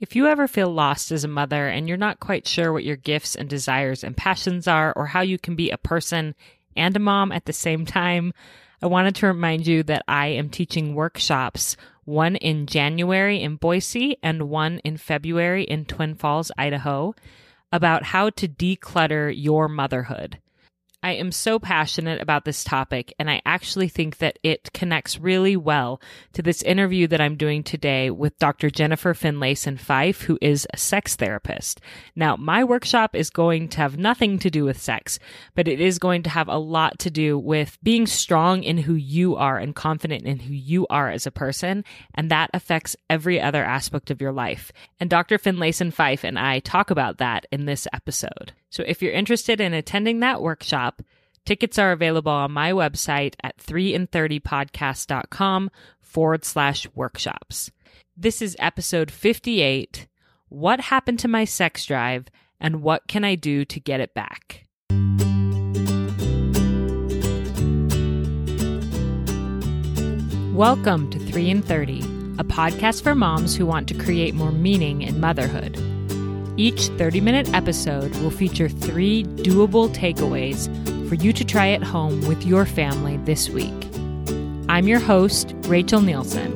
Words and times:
If 0.00 0.16
you 0.16 0.26
ever 0.26 0.48
feel 0.48 0.72
lost 0.72 1.12
as 1.12 1.22
a 1.22 1.28
mother 1.28 1.68
and 1.68 1.86
you're 1.88 1.96
not 1.96 2.18
quite 2.18 2.48
sure 2.48 2.72
what 2.72 2.84
your 2.84 2.96
gifts 2.96 3.36
and 3.36 3.48
desires 3.48 4.02
and 4.02 4.16
passions 4.16 4.66
are, 4.66 4.92
or 4.96 5.06
how 5.06 5.20
you 5.20 5.38
can 5.38 5.54
be 5.54 5.70
a 5.70 5.78
person 5.78 6.34
and 6.76 6.96
a 6.96 6.98
mom 6.98 7.30
at 7.30 7.44
the 7.44 7.52
same 7.52 7.86
time, 7.86 8.34
I 8.82 8.86
wanted 8.86 9.14
to 9.16 9.28
remind 9.28 9.66
you 9.66 9.82
that 9.84 10.04
I 10.08 10.26
am 10.26 10.50
teaching 10.50 10.94
workshops, 10.94 11.76
one 12.04 12.36
in 12.36 12.66
January 12.66 13.40
in 13.40 13.56
Boise 13.56 14.16
and 14.22 14.50
one 14.50 14.78
in 14.80 14.96
February 14.96 15.62
in 15.62 15.84
Twin 15.84 16.16
Falls, 16.16 16.50
Idaho, 16.58 17.14
about 17.72 18.02
how 18.02 18.30
to 18.30 18.48
declutter 18.48 19.32
your 19.34 19.68
motherhood. 19.68 20.38
I 21.04 21.16
am 21.16 21.32
so 21.32 21.58
passionate 21.58 22.22
about 22.22 22.46
this 22.46 22.64
topic, 22.64 23.12
and 23.18 23.28
I 23.28 23.42
actually 23.44 23.88
think 23.88 24.16
that 24.18 24.38
it 24.42 24.72
connects 24.72 25.20
really 25.20 25.54
well 25.54 26.00
to 26.32 26.40
this 26.40 26.62
interview 26.62 27.06
that 27.08 27.20
I'm 27.20 27.36
doing 27.36 27.62
today 27.62 28.08
with 28.08 28.38
Dr. 28.38 28.70
Jennifer 28.70 29.12
Finlayson 29.12 29.78
Fife, 29.78 30.22
who 30.22 30.38
is 30.40 30.66
a 30.72 30.78
sex 30.78 31.14
therapist. 31.14 31.82
Now, 32.16 32.36
my 32.36 32.64
workshop 32.64 33.14
is 33.14 33.28
going 33.28 33.68
to 33.68 33.76
have 33.76 33.98
nothing 33.98 34.38
to 34.38 34.50
do 34.50 34.64
with 34.64 34.80
sex, 34.80 35.18
but 35.54 35.68
it 35.68 35.78
is 35.78 35.98
going 35.98 36.22
to 36.22 36.30
have 36.30 36.48
a 36.48 36.56
lot 36.56 36.98
to 37.00 37.10
do 37.10 37.38
with 37.38 37.76
being 37.82 38.06
strong 38.06 38.62
in 38.62 38.78
who 38.78 38.94
you 38.94 39.36
are 39.36 39.58
and 39.58 39.76
confident 39.76 40.24
in 40.24 40.38
who 40.38 40.54
you 40.54 40.86
are 40.88 41.10
as 41.10 41.26
a 41.26 41.30
person, 41.30 41.84
and 42.14 42.30
that 42.30 42.48
affects 42.54 42.96
every 43.10 43.38
other 43.38 43.62
aspect 43.62 44.10
of 44.10 44.22
your 44.22 44.32
life. 44.32 44.72
And 44.98 45.10
Dr. 45.10 45.36
Finlayson 45.36 45.92
Fife 45.92 46.24
and 46.24 46.38
I 46.38 46.60
talk 46.60 46.90
about 46.90 47.18
that 47.18 47.44
in 47.52 47.66
this 47.66 47.86
episode. 47.92 48.54
So 48.74 48.82
if 48.88 49.00
you're 49.00 49.12
interested 49.12 49.60
in 49.60 49.72
attending 49.72 50.18
that 50.18 50.42
workshop, 50.42 51.00
tickets 51.44 51.78
are 51.78 51.92
available 51.92 52.32
on 52.32 52.50
my 52.50 52.72
website 52.72 53.36
at 53.40 53.56
3in30podcast.com 53.58 55.70
forward 56.00 56.44
slash 56.44 56.88
workshops. 56.92 57.70
This 58.16 58.42
is 58.42 58.56
episode 58.58 59.12
58 59.12 60.08
What 60.48 60.80
Happened 60.80 61.20
to 61.20 61.28
My 61.28 61.44
Sex 61.44 61.86
Drive 61.86 62.26
and 62.58 62.82
What 62.82 63.06
Can 63.06 63.22
I 63.22 63.36
Do 63.36 63.64
to 63.64 63.78
Get 63.78 64.00
It 64.00 64.12
Back? 64.12 64.66
Welcome 70.52 71.10
to 71.10 71.20
3 71.20 71.48
in 71.48 71.62
30, 71.62 72.00
a 72.40 72.44
podcast 72.44 73.04
for 73.04 73.14
moms 73.14 73.54
who 73.54 73.66
want 73.66 73.86
to 73.86 73.94
create 73.94 74.34
more 74.34 74.50
meaning 74.50 75.02
in 75.02 75.20
motherhood. 75.20 75.93
Each 76.56 76.86
30 76.86 77.20
minute 77.20 77.52
episode 77.52 78.14
will 78.18 78.30
feature 78.30 78.68
three 78.68 79.24
doable 79.24 79.92
takeaways 79.92 80.68
for 81.08 81.16
you 81.16 81.32
to 81.32 81.44
try 81.44 81.70
at 81.70 81.82
home 81.82 82.20
with 82.28 82.46
your 82.46 82.64
family 82.64 83.16
this 83.24 83.50
week. 83.50 83.72
I'm 84.68 84.86
your 84.86 85.00
host, 85.00 85.52
Rachel 85.62 86.00
Nielson. 86.00 86.54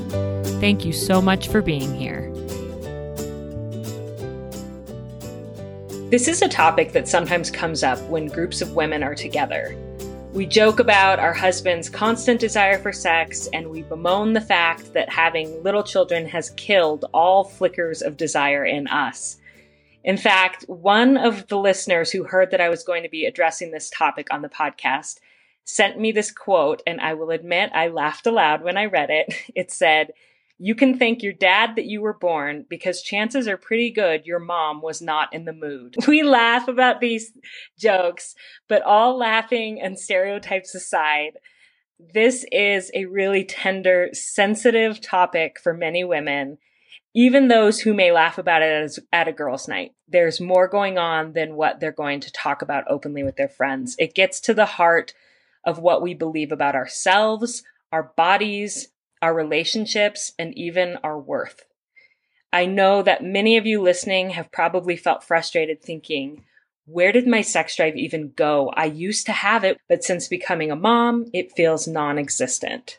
Thank 0.61 0.85
you 0.85 0.93
so 0.93 1.21
much 1.21 1.49
for 1.49 1.63
being 1.63 1.97
here. 1.97 2.33
This 6.11 6.29
is 6.29 6.43
a 6.43 6.49
topic 6.49 6.93
that 6.93 7.09
sometimes 7.09 7.51
comes 7.51 7.83
up 7.83 7.99
when 8.03 8.29
groups 8.29 8.62
of 8.62 8.77
women 8.77 9.03
are 9.03 9.17
together. 9.17 9.77
We 10.33 10.47
joke 10.47 10.79
about 10.79 11.19
our 11.19 11.33
husband's 11.33 11.91
constant 11.91 12.39
desire 12.39 12.79
for 12.79 12.93
sex, 12.93 13.49
and 13.53 13.69
we 13.69 13.83
bemoan 13.83 14.33
the 14.33 14.41
fact 14.41 14.93
that 14.93 15.09
having 15.09 15.61
little 15.65 15.83
children 15.83 16.25
has 16.27 16.51
killed 16.51 17.07
all 17.12 17.43
flickers 17.43 18.01
of 18.01 18.17
desire 18.17 18.65
in 18.65 18.87
us. 18.87 19.39
In 20.05 20.17
fact, 20.17 20.65
one 20.69 21.17
of 21.17 21.49
the 21.49 21.59
listeners 21.59 22.11
who 22.11 22.25
heard 22.25 22.51
that 22.51 22.61
I 22.61 22.69
was 22.69 22.85
going 22.85 23.03
to 23.03 23.09
be 23.09 23.25
addressing 23.25 23.71
this 23.71 23.91
topic 23.91 24.29
on 24.31 24.43
the 24.43 24.49
podcast 24.49 25.19
sent 25.65 25.99
me 25.99 26.13
this 26.13 26.31
quote, 26.31 26.83
and 26.87 27.01
I 27.01 27.15
will 27.15 27.31
admit 27.31 27.71
I 27.75 27.89
laughed 27.89 28.27
aloud 28.27 28.63
when 28.63 28.77
I 28.77 28.87
read 28.87 29.11
it. 29.11 29.35
It 29.55 29.71
said, 29.71 30.13
You 30.59 30.75
can 30.75 30.99
thank 30.99 31.23
your 31.23 31.33
dad 31.33 31.77
that 31.77 31.85
you 31.85 32.01
were 32.01 32.15
born 32.15 32.65
because 32.71 33.03
chances 33.03 33.47
are 33.49 33.57
pretty 33.57 33.91
good 33.91 34.25
your 34.25 34.39
mom 34.39 34.81
was 34.81 35.03
not 35.03 35.33
in 35.35 35.45
the 35.45 35.53
mood. 35.53 35.97
We 36.07 36.23
laugh 36.23 36.69
about 36.69 37.01
these 37.01 37.33
jokes, 37.79 38.35
but 38.69 38.83
all 38.83 39.19
laughing 39.19 39.81
and 39.81 39.99
stereotypes 39.99 40.75
aside, 40.75 41.33
this 42.15 42.47
is 42.53 42.91
a 42.95 43.06
really 43.06 43.45
tender, 43.45 44.11
sensitive 44.12 45.01
topic 45.01 45.59
for 45.61 45.75
many 45.75 46.05
women 46.05 46.59
even 47.15 47.49
those 47.49 47.81
who 47.81 47.95
may 47.95 48.13
laugh 48.13 48.39
about 48.39 48.63
it 48.63 48.85
as 48.85 48.99
at 49.13 49.29
a 49.29 49.33
girls' 49.33 49.69
night. 49.69 49.93
There's 50.07 50.41
more 50.41 50.69
going 50.69 50.99
on 50.99 51.33
than 51.33 51.57
what 51.57 51.81
they're 51.81 51.93
going 51.93 52.21
to 52.21 52.33
talk 52.33 52.63
about 52.63 52.85
openly 52.89 53.23
with 53.23 53.37
their 53.37 53.49
friends. 53.49 53.97
It 53.99 54.15
gets 54.15 54.41
to 54.41 54.55
the 54.55 54.67
heart 54.67 55.15
of 55.65 55.79
what 55.79 56.03
we 56.03 56.15
believe 56.15 56.53
about 56.53 56.75
ourselves, 56.75 57.63
our 57.93 58.13
bodies, 58.17 58.89
our 59.21 59.35
relationships, 59.35 60.33
and 60.39 60.57
even 60.57 60.99
our 61.03 61.19
worth. 61.19 61.65
I 62.53 62.67
know 62.67 63.03
that 63.03 63.23
many 63.23 63.57
of 63.57 63.67
you 63.67 63.83
listening 63.83 64.31
have 64.31 64.53
probably 64.53 64.97
felt 64.97 65.25
frustrated 65.25 65.83
thinking, 65.83 66.45
where 66.87 67.13
did 67.13 67.27
my 67.27 67.43
sex 67.43 67.77
drive 67.77 67.97
even 67.97 68.33
go? 68.35 68.71
I 68.75 68.87
used 68.87 69.27
to 69.27 69.33
have 69.33 69.65
it, 69.65 69.79
but 69.89 70.03
since 70.03 70.29
becoming 70.29 70.71
a 70.71 70.77
mom, 70.77 71.27
it 71.35 71.53
feels 71.53 71.87
non 71.87 72.19
existent. 72.19 72.99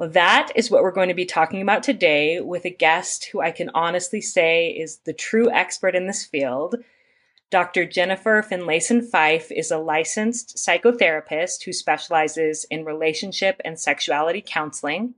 Well, 0.00 0.08
that 0.08 0.48
is 0.54 0.70
what 0.70 0.82
we're 0.82 0.92
going 0.92 1.10
to 1.10 1.14
be 1.14 1.26
talking 1.26 1.60
about 1.60 1.82
today 1.82 2.40
with 2.40 2.64
a 2.64 2.70
guest 2.70 3.26
who 3.26 3.42
I 3.42 3.50
can 3.50 3.70
honestly 3.74 4.22
say 4.22 4.70
is 4.70 4.96
the 5.04 5.12
true 5.12 5.50
expert 5.50 5.94
in 5.94 6.06
this 6.06 6.24
field. 6.24 6.76
Dr. 7.50 7.84
Jennifer 7.84 8.42
Finlayson 8.42 9.02
Fife 9.02 9.52
is 9.52 9.70
a 9.70 9.76
licensed 9.76 10.56
psychotherapist 10.56 11.64
who 11.64 11.74
specializes 11.74 12.64
in 12.70 12.86
relationship 12.86 13.60
and 13.62 13.78
sexuality 13.78 14.42
counseling. 14.42 15.16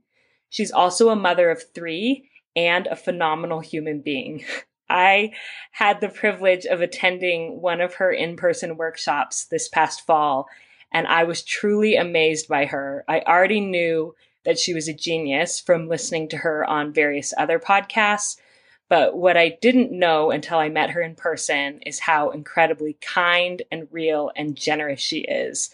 She's 0.49 0.73
also 0.73 1.07
a 1.07 1.15
mother 1.15 1.49
of 1.49 1.63
three 1.73 2.29
and 2.53 2.85
a 2.87 2.97
phenomenal 2.97 3.61
human 3.61 4.01
being. 4.01 4.43
I 4.89 5.31
had 5.71 6.01
the 6.01 6.09
privilege 6.09 6.65
of 6.65 6.81
attending 6.81 7.61
one 7.61 7.79
of 7.79 7.93
her 7.93 8.11
in 8.11 8.35
person 8.35 8.75
workshops 8.75 9.45
this 9.45 9.69
past 9.69 10.05
fall, 10.05 10.49
and 10.91 11.07
I 11.07 11.23
was 11.23 11.41
truly 11.41 11.95
amazed 11.95 12.49
by 12.49 12.65
her. 12.65 13.05
I 13.07 13.21
already 13.21 13.61
knew 13.61 14.13
that 14.45 14.59
she 14.59 14.73
was 14.73 14.87
a 14.87 14.93
genius 14.93 15.59
from 15.59 15.87
listening 15.87 16.27
to 16.29 16.37
her 16.37 16.65
on 16.65 16.93
various 16.93 17.33
other 17.37 17.59
podcasts. 17.59 18.37
But 18.89 19.15
what 19.15 19.37
I 19.37 19.57
didn't 19.61 19.91
know 19.91 20.31
until 20.31 20.59
I 20.59 20.69
met 20.69 20.91
her 20.91 21.01
in 21.01 21.15
person 21.15 21.79
is 21.85 21.99
how 21.99 22.29
incredibly 22.29 22.97
kind 23.01 23.61
and 23.71 23.87
real 23.91 24.31
and 24.35 24.55
generous 24.55 24.99
she 24.99 25.19
is. 25.19 25.73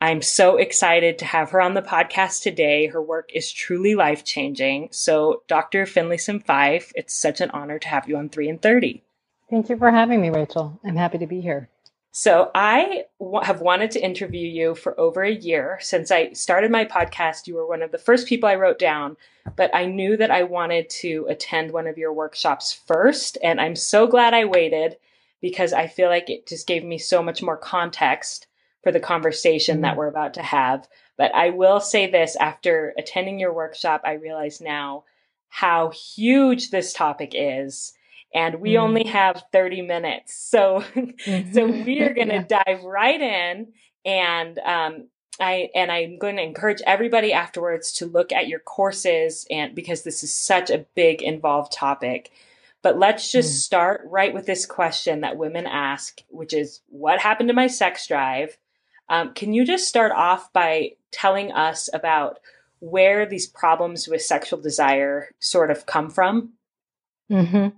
I'm 0.00 0.20
so 0.20 0.56
excited 0.56 1.18
to 1.18 1.24
have 1.24 1.50
her 1.50 1.60
on 1.60 1.74
the 1.74 1.82
podcast 1.82 2.42
today. 2.42 2.86
Her 2.86 3.02
work 3.02 3.30
is 3.34 3.50
truly 3.50 3.94
life 3.94 4.24
changing. 4.24 4.88
So, 4.92 5.42
Dr. 5.48 5.86
Finlayson 5.86 6.44
Fife, 6.44 6.92
it's 6.94 7.14
such 7.14 7.40
an 7.40 7.50
honor 7.50 7.78
to 7.78 7.88
have 7.88 8.08
you 8.08 8.16
on 8.18 8.28
3 8.28 8.48
in 8.48 8.58
30. 8.58 9.02
Thank 9.48 9.70
you 9.70 9.76
for 9.78 9.90
having 9.90 10.20
me, 10.20 10.28
Rachel. 10.28 10.78
I'm 10.84 10.96
happy 10.96 11.18
to 11.18 11.26
be 11.26 11.40
here. 11.40 11.70
So 12.18 12.50
I 12.54 13.04
w- 13.20 13.44
have 13.44 13.60
wanted 13.60 13.90
to 13.90 14.00
interview 14.00 14.48
you 14.48 14.74
for 14.74 14.98
over 14.98 15.22
a 15.22 15.30
year. 15.30 15.76
Since 15.82 16.10
I 16.10 16.32
started 16.32 16.70
my 16.70 16.86
podcast, 16.86 17.46
you 17.46 17.56
were 17.56 17.66
one 17.66 17.82
of 17.82 17.92
the 17.92 17.98
first 17.98 18.26
people 18.26 18.48
I 18.48 18.54
wrote 18.54 18.78
down, 18.78 19.18
but 19.54 19.70
I 19.74 19.84
knew 19.84 20.16
that 20.16 20.30
I 20.30 20.44
wanted 20.44 20.88
to 21.02 21.26
attend 21.28 21.72
one 21.72 21.86
of 21.86 21.98
your 21.98 22.14
workshops 22.14 22.72
first. 22.72 23.36
And 23.42 23.60
I'm 23.60 23.76
so 23.76 24.06
glad 24.06 24.32
I 24.32 24.46
waited 24.46 24.96
because 25.42 25.74
I 25.74 25.88
feel 25.88 26.08
like 26.08 26.30
it 26.30 26.46
just 26.46 26.66
gave 26.66 26.82
me 26.82 26.96
so 26.96 27.22
much 27.22 27.42
more 27.42 27.58
context 27.58 28.46
for 28.82 28.90
the 28.90 28.98
conversation 28.98 29.74
mm-hmm. 29.74 29.82
that 29.82 29.98
we're 29.98 30.08
about 30.08 30.32
to 30.34 30.42
have. 30.42 30.88
But 31.18 31.34
I 31.34 31.50
will 31.50 31.80
say 31.80 32.10
this 32.10 32.34
after 32.36 32.94
attending 32.96 33.38
your 33.38 33.52
workshop, 33.52 34.00
I 34.06 34.12
realize 34.12 34.62
now 34.62 35.04
how 35.50 35.90
huge 35.90 36.70
this 36.70 36.94
topic 36.94 37.32
is 37.34 37.92
and 38.36 38.56
we 38.56 38.74
mm. 38.74 38.80
only 38.80 39.04
have 39.04 39.42
30 39.50 39.80
minutes. 39.82 40.34
So, 40.34 40.84
mm-hmm. 40.94 41.52
so 41.52 41.66
we 41.66 42.02
are 42.02 42.12
going 42.12 42.28
to 42.28 42.46
yeah. 42.48 42.62
dive 42.64 42.84
right 42.84 43.20
in 43.20 43.68
and, 44.04 44.58
um, 44.58 45.08
I, 45.40 45.70
and 45.74 45.90
I'm 45.90 46.18
going 46.18 46.36
to 46.36 46.42
encourage 46.42 46.80
everybody 46.86 47.32
afterwards 47.32 47.92
to 47.94 48.06
look 48.06 48.32
at 48.32 48.48
your 48.48 48.60
courses 48.60 49.46
and 49.50 49.74
because 49.74 50.02
this 50.02 50.22
is 50.22 50.32
such 50.32 50.70
a 50.70 50.86
big 50.94 51.22
involved 51.22 51.72
topic. 51.72 52.30
But 52.82 52.98
let's 52.98 53.32
just 53.32 53.52
mm. 53.52 53.62
start 53.62 54.02
right 54.04 54.32
with 54.32 54.46
this 54.46 54.66
question 54.66 55.22
that 55.22 55.36
women 55.38 55.66
ask, 55.66 56.22
which 56.28 56.52
is 56.52 56.80
what 56.88 57.20
happened 57.20 57.48
to 57.48 57.54
my 57.54 57.66
sex 57.66 58.06
drive? 58.06 58.56
Um, 59.08 59.34
can 59.34 59.52
you 59.52 59.64
just 59.64 59.88
start 59.88 60.12
off 60.12 60.52
by 60.52 60.92
telling 61.10 61.52
us 61.52 61.88
about 61.92 62.38
where 62.80 63.24
these 63.24 63.46
problems 63.46 64.08
with 64.08 64.22
sexual 64.22 64.60
desire 64.60 65.28
sort 65.38 65.70
of 65.70 65.86
come 65.86 66.10
from? 66.10 66.52
Mm-hmm. 67.30 67.68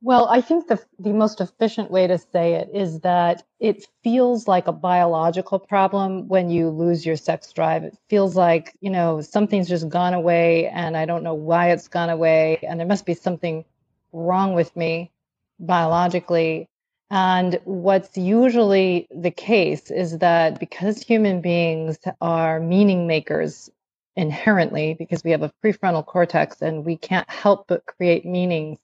Well, 0.00 0.28
I 0.28 0.40
think 0.42 0.68
the 0.68 0.80
the 1.00 1.12
most 1.12 1.40
efficient 1.40 1.90
way 1.90 2.06
to 2.06 2.18
say 2.18 2.54
it 2.54 2.70
is 2.72 3.00
that 3.00 3.44
it 3.58 3.84
feels 4.04 4.46
like 4.46 4.68
a 4.68 4.72
biological 4.72 5.58
problem 5.58 6.28
when 6.28 6.50
you 6.50 6.70
lose 6.70 7.04
your 7.04 7.16
sex 7.16 7.52
drive. 7.52 7.82
It 7.84 7.98
feels 8.08 8.36
like, 8.36 8.76
you 8.80 8.90
know, 8.90 9.20
something's 9.22 9.68
just 9.68 9.88
gone 9.88 10.14
away 10.14 10.68
and 10.68 10.96
I 10.96 11.04
don't 11.06 11.24
know 11.24 11.34
why 11.34 11.70
it's 11.72 11.88
gone 11.88 12.10
away 12.10 12.58
and 12.62 12.78
there 12.78 12.86
must 12.86 13.06
be 13.06 13.14
something 13.14 13.64
wrong 14.12 14.54
with 14.54 14.76
me 14.76 15.10
biologically. 15.58 16.68
And 17.10 17.60
what's 17.64 18.16
usually 18.16 19.08
the 19.10 19.32
case 19.32 19.90
is 19.90 20.18
that 20.18 20.60
because 20.60 21.02
human 21.02 21.40
beings 21.40 21.98
are 22.20 22.60
meaning 22.60 23.08
makers 23.08 23.68
inherently, 24.16 24.94
because 24.94 25.24
we 25.24 25.32
have 25.32 25.42
a 25.42 25.52
prefrontal 25.64 26.06
cortex 26.06 26.62
and 26.62 26.84
we 26.84 26.96
can't 26.96 27.28
help 27.30 27.66
but 27.68 27.84
create 27.86 28.24
meanings 28.26 28.78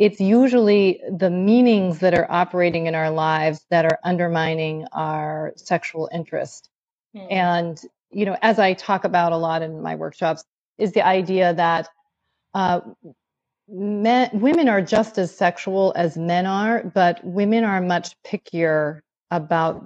it's 0.00 0.18
usually 0.18 0.98
the 1.10 1.28
meanings 1.28 1.98
that 1.98 2.14
are 2.14 2.26
operating 2.30 2.86
in 2.86 2.94
our 2.94 3.10
lives 3.10 3.66
that 3.68 3.84
are 3.84 3.98
undermining 4.02 4.86
our 4.92 5.52
sexual 5.56 6.08
interest. 6.10 6.70
Mm. 7.14 7.26
And, 7.30 7.82
you 8.10 8.24
know, 8.24 8.38
as 8.40 8.58
I 8.58 8.72
talk 8.72 9.04
about 9.04 9.32
a 9.32 9.36
lot 9.36 9.60
in 9.60 9.82
my 9.82 9.94
workshops, 9.94 10.42
is 10.78 10.92
the 10.92 11.06
idea 11.06 11.52
that 11.52 11.90
uh, 12.54 12.80
men, 13.68 14.30
women 14.32 14.70
are 14.70 14.80
just 14.80 15.18
as 15.18 15.36
sexual 15.36 15.92
as 15.94 16.16
men 16.16 16.46
are, 16.46 16.82
but 16.94 17.22
women 17.22 17.62
are 17.62 17.82
much 17.82 18.16
pickier 18.22 19.00
about 19.30 19.84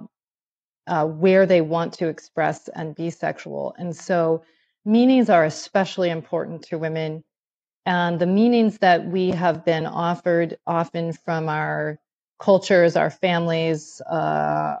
uh, 0.87 1.05
where 1.05 1.45
they 1.45 1.59
want 1.59 1.91
to 1.95 2.07
express 2.07 2.69
and 2.69 2.95
be 2.95 3.09
sexual. 3.09 3.75
And 3.77 3.93
so 3.93 4.45
meanings 4.85 5.29
are 5.29 5.43
especially 5.43 6.09
important 6.09 6.61
to 6.69 6.77
women. 6.77 7.21
And 7.85 8.19
the 8.19 8.25
meanings 8.25 8.79
that 8.79 9.05
we 9.05 9.29
have 9.29 9.63
been 9.63 9.85
offered 9.85 10.57
often 10.65 11.13
from 11.13 11.49
our 11.49 11.99
cultures, 12.39 12.95
our 12.95 13.11
families, 13.11 14.01
uh, 14.09 14.13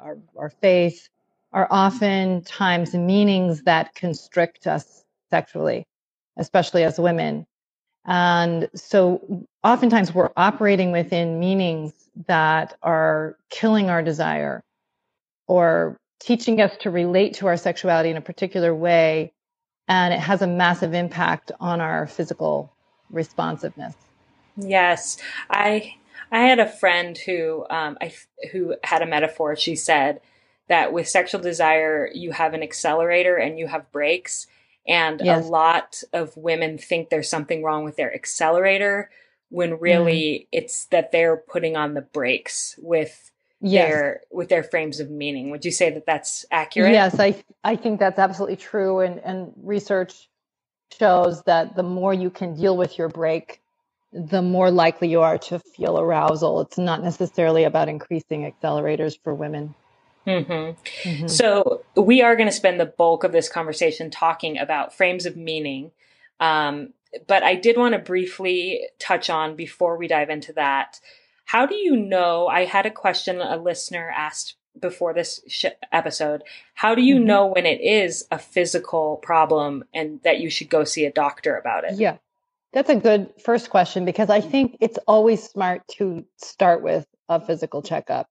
our, 0.01 0.17
our 0.37 0.49
faith, 0.49 1.07
are 1.53 1.67
oftentimes 1.71 2.93
meanings 2.93 3.63
that 3.63 3.95
constrict 3.95 4.67
us 4.67 5.05
sexually, 5.29 5.85
especially 6.37 6.83
as 6.83 6.99
women. 6.99 7.45
And 8.05 8.69
so 8.75 9.47
oftentimes 9.63 10.13
we're 10.13 10.31
operating 10.35 10.91
within 10.91 11.39
meanings 11.39 11.93
that 12.27 12.77
are 12.83 13.37
killing 13.49 13.89
our 13.89 14.03
desire 14.03 14.63
or 15.47 15.97
teaching 16.19 16.59
us 16.61 16.75
to 16.77 16.91
relate 16.91 17.35
to 17.35 17.47
our 17.47 17.57
sexuality 17.57 18.09
in 18.09 18.17
a 18.17 18.21
particular 18.21 18.73
way. 18.73 19.31
And 19.87 20.13
it 20.13 20.19
has 20.19 20.41
a 20.41 20.47
massive 20.47 20.93
impact 20.93 21.51
on 21.59 21.81
our 21.81 22.07
physical 22.07 22.74
responsiveness. 23.09 23.95
Yes. 24.57 25.17
I, 25.49 25.95
I 26.31 26.41
had 26.41 26.59
a 26.59 26.67
friend 26.67 27.17
who, 27.17 27.65
um, 27.69 27.97
I, 28.01 28.13
who 28.51 28.75
had 28.83 29.01
a 29.01 29.05
metaphor. 29.05 29.55
She 29.55 29.75
said 29.75 30.21
that 30.67 30.93
with 30.93 31.07
sexual 31.07 31.41
desire, 31.41 32.09
you 32.13 32.31
have 32.31 32.53
an 32.53 32.63
accelerator 32.63 33.35
and 33.35 33.59
you 33.59 33.67
have 33.67 33.91
brakes 33.91 34.47
and 34.87 35.21
yes. 35.23 35.45
a 35.45 35.47
lot 35.47 36.03
of 36.13 36.35
women 36.37 36.77
think 36.77 37.09
there's 37.09 37.29
something 37.29 37.63
wrong 37.63 37.83
with 37.83 37.95
their 37.95 38.13
accelerator 38.13 39.09
when 39.49 39.79
really 39.79 40.41
mm. 40.41 40.47
it's 40.51 40.85
that 40.87 41.11
they're 41.11 41.37
putting 41.37 41.75
on 41.75 41.93
the 41.93 42.01
brakes 42.01 42.75
with 42.81 43.31
yes. 43.61 43.87
their 43.87 44.21
with 44.31 44.49
their 44.49 44.63
frames 44.63 44.99
of 44.99 45.09
meaning. 45.09 45.49
Would 45.51 45.65
you 45.65 45.71
say 45.71 45.91
that 45.91 46.05
that's 46.05 46.45
accurate? 46.51 46.91
Yes, 46.91 47.19
I 47.19 47.43
I 47.63 47.75
think 47.75 47.99
that's 47.99 48.19
absolutely 48.19 48.57
true 48.57 48.99
and 48.99 49.19
and 49.19 49.53
research 49.63 50.29
shows 50.97 51.41
that 51.43 51.75
the 51.75 51.83
more 51.83 52.13
you 52.13 52.29
can 52.29 52.55
deal 52.55 52.77
with 52.77 52.97
your 52.97 53.09
brake, 53.09 53.61
the 54.13 54.41
more 54.41 54.71
likely 54.71 55.09
you 55.09 55.21
are 55.21 55.37
to 55.37 55.59
feel 55.59 55.99
arousal. 55.99 56.61
It's 56.61 56.77
not 56.77 57.03
necessarily 57.03 57.63
about 57.63 57.89
increasing 57.89 58.49
accelerators 58.49 59.17
for 59.21 59.33
women. 59.33 59.75
Mm-hmm. 60.25 61.09
Mm-hmm. 61.09 61.27
So 61.27 61.83
we 61.95 62.21
are 62.21 62.35
going 62.35 62.47
to 62.47 62.55
spend 62.55 62.79
the 62.79 62.85
bulk 62.85 63.23
of 63.23 63.31
this 63.31 63.49
conversation 63.49 64.09
talking 64.09 64.57
about 64.57 64.95
frames 64.95 65.25
of 65.25 65.35
meaning. 65.35 65.91
Um, 66.39 66.93
but 67.27 67.43
I 67.43 67.55
did 67.55 67.77
want 67.77 67.93
to 67.93 67.99
briefly 67.99 68.87
touch 68.99 69.29
on 69.29 69.55
before 69.55 69.97
we 69.97 70.07
dive 70.07 70.29
into 70.29 70.53
that. 70.53 70.99
How 71.45 71.65
do 71.65 71.75
you 71.75 71.95
know? 71.95 72.47
I 72.47 72.65
had 72.65 72.85
a 72.85 72.91
question 72.91 73.39
a 73.39 73.57
listener 73.57 74.11
asked 74.15 74.55
before 74.79 75.13
this 75.13 75.41
sh- 75.47 75.65
episode. 75.91 76.43
How 76.73 76.95
do 76.95 77.01
you 77.01 77.15
mm-hmm. 77.15 77.25
know 77.25 77.45
when 77.47 77.65
it 77.65 77.81
is 77.81 78.25
a 78.31 78.39
physical 78.39 79.17
problem 79.17 79.83
and 79.93 80.19
that 80.23 80.39
you 80.39 80.49
should 80.49 80.69
go 80.69 80.83
see 80.83 81.05
a 81.05 81.11
doctor 81.11 81.57
about 81.57 81.83
it? 81.83 81.95
Yeah. 81.95 82.17
That's 82.73 82.89
a 82.89 82.95
good 82.95 83.33
first 83.41 83.69
question 83.69 84.03
because 84.03 84.29
I 84.29 84.41
think 84.41 84.77
it's 84.81 84.99
always 85.07 85.41
smart 85.41 85.87
to 85.97 86.25
start 86.37 86.83
with 86.83 87.07
a 87.29 87.39
physical 87.39 87.81
checkup 87.81 88.27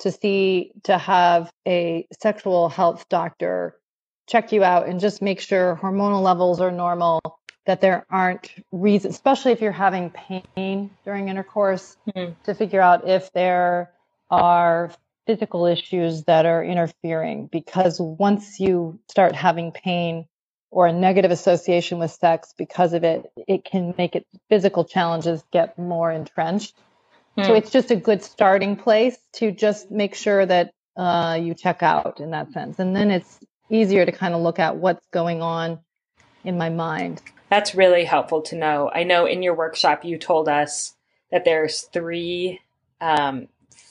to 0.00 0.12
see 0.12 0.72
to 0.84 0.96
have 0.96 1.50
a 1.66 2.06
sexual 2.20 2.68
health 2.68 3.08
doctor 3.08 3.76
check 4.28 4.52
you 4.52 4.62
out 4.62 4.86
and 4.86 5.00
just 5.00 5.20
make 5.22 5.40
sure 5.40 5.78
hormonal 5.82 6.22
levels 6.22 6.60
are 6.60 6.70
normal 6.70 7.20
that 7.66 7.80
there 7.80 8.06
aren't 8.10 8.50
reasons 8.72 9.14
especially 9.14 9.52
if 9.52 9.60
you're 9.60 9.72
having 9.72 10.10
pain 10.10 10.90
during 11.04 11.28
intercourse 11.28 11.96
mm-hmm. 12.08 12.32
to 12.44 12.54
figure 12.54 12.80
out 12.80 13.08
if 13.08 13.32
there 13.32 13.90
are 14.30 14.92
physical 15.28 15.66
issues 15.66 16.24
that 16.24 16.46
are 16.46 16.64
interfering 16.64 17.48
because 17.52 18.00
once 18.00 18.58
you 18.58 18.98
start 19.08 19.34
having 19.36 19.70
pain 19.70 20.26
or 20.70 20.86
a 20.86 20.92
negative 20.92 21.30
association 21.30 21.98
with 21.98 22.10
sex 22.10 22.54
because 22.58 22.94
of 22.94 23.04
it 23.04 23.30
it 23.46 23.64
can 23.64 23.94
make 23.96 24.16
it 24.16 24.26
physical 24.48 24.84
challenges 24.84 25.44
get 25.52 25.78
more 25.78 26.10
entrenched 26.10 26.74
so 27.44 27.50
hmm. 27.50 27.56
it's 27.56 27.70
just 27.70 27.90
a 27.90 27.96
good 27.96 28.22
starting 28.22 28.74
place 28.74 29.16
to 29.34 29.52
just 29.52 29.90
make 29.90 30.14
sure 30.14 30.44
that 30.44 30.72
uh, 30.98 31.38
you 31.40 31.54
check 31.54 31.82
out 31.82 32.20
in 32.20 32.32
that 32.32 32.52
sense. 32.52 32.78
And 32.78 32.94
then 32.94 33.10
it's 33.10 33.38
easier 33.70 34.04
to 34.04 34.12
kind 34.12 34.34
of 34.34 34.42
look 34.42 34.58
at 34.58 34.76
what's 34.76 35.06
going 35.12 35.40
on 35.40 35.78
in 36.44 36.58
my 36.58 36.68
mind. 36.68 37.22
That's 37.48 37.74
really 37.74 38.04
helpful 38.04 38.42
to 38.42 38.56
know. 38.56 38.90
I 38.92 39.04
know 39.04 39.24
in 39.24 39.42
your 39.42 39.54
workshop 39.54 40.04
you 40.04 40.18
told 40.18 40.48
us 40.48 40.94
that 41.30 41.44
there's 41.44 41.82
three 41.82 42.60
um, 43.00 43.48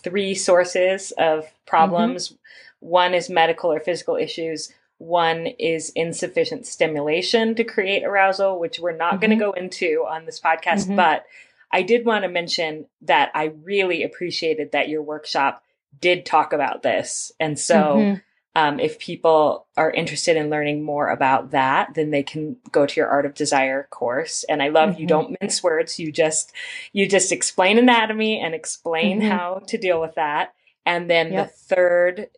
three 0.07 0.33
sources 0.35 1.11
of 1.17 1.45
problems. 1.65 2.29
Mm-hmm. 2.29 2.35
One 2.79 3.13
is 3.13 3.29
medical 3.29 3.71
or 3.71 3.79
physical 3.79 4.15
issues. 4.15 4.71
One 4.99 5.47
is 5.59 5.91
insufficient 5.95 6.65
stimulation 6.65 7.55
to 7.55 7.63
create 7.63 8.03
arousal, 8.03 8.59
which 8.59 8.79
we're 8.79 8.95
not 8.95 9.13
mm-hmm. 9.13 9.19
going 9.19 9.31
to 9.31 9.45
go 9.45 9.51
into 9.51 10.05
on 10.09 10.25
this 10.25 10.39
podcast, 10.39 10.85
mm-hmm. 10.85 10.95
but 10.95 11.25
I 11.71 11.81
did 11.81 12.05
want 12.05 12.23
to 12.23 12.29
mention 12.29 12.85
that 13.01 13.31
I 13.35 13.51
really 13.63 14.03
appreciated 14.03 14.71
that 14.71 14.89
your 14.89 15.01
workshop 15.01 15.63
did 15.99 16.25
talk 16.25 16.53
about 16.53 16.83
this. 16.83 17.31
And 17.39 17.59
so, 17.59 17.75
mm-hmm. 17.75 18.19
Um, 18.57 18.79
if 18.79 18.97
people 18.97 19.67
are 19.77 19.91
interested 19.91 20.35
in 20.35 20.49
learning 20.49 20.81
more 20.81 21.09
about 21.09 21.51
that, 21.51 21.93
then 21.93 22.09
they 22.09 22.23
can 22.23 22.57
go 22.71 22.87
to 22.87 22.99
your 22.99 23.07
Art 23.07 23.27
of 23.27 23.35
Desire 23.35 23.87
course. 23.91 24.43
And 24.45 24.63
I 24.63 24.69
love 24.69 24.93
mm-hmm. 24.93 25.01
you 25.01 25.07
don't 25.07 25.37
mince 25.39 25.61
words. 25.61 25.99
You 25.99 26.11
just, 26.11 26.53
you 26.91 27.07
just 27.07 27.31
explain 27.31 27.77
anatomy 27.77 28.39
and 28.39 28.55
explain 28.55 29.19
mm-hmm. 29.19 29.29
how 29.29 29.61
to 29.67 29.77
deal 29.77 30.01
with 30.01 30.15
that. 30.15 30.55
And 30.87 31.07
then 31.07 31.33
yep. 31.33 31.49
the 31.49 31.53
third 31.53 32.29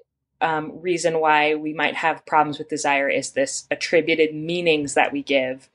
um, 0.41 0.81
reason 0.81 1.21
why 1.21 1.55
we 1.55 1.71
might 1.71 1.95
have 1.95 2.25
problems 2.25 2.59
with 2.59 2.67
desire 2.67 3.07
is 3.07 3.31
this 3.31 3.65
attributed 3.71 4.35
meanings 4.35 4.95
that 4.95 5.13
we 5.13 5.23
give 5.23 5.69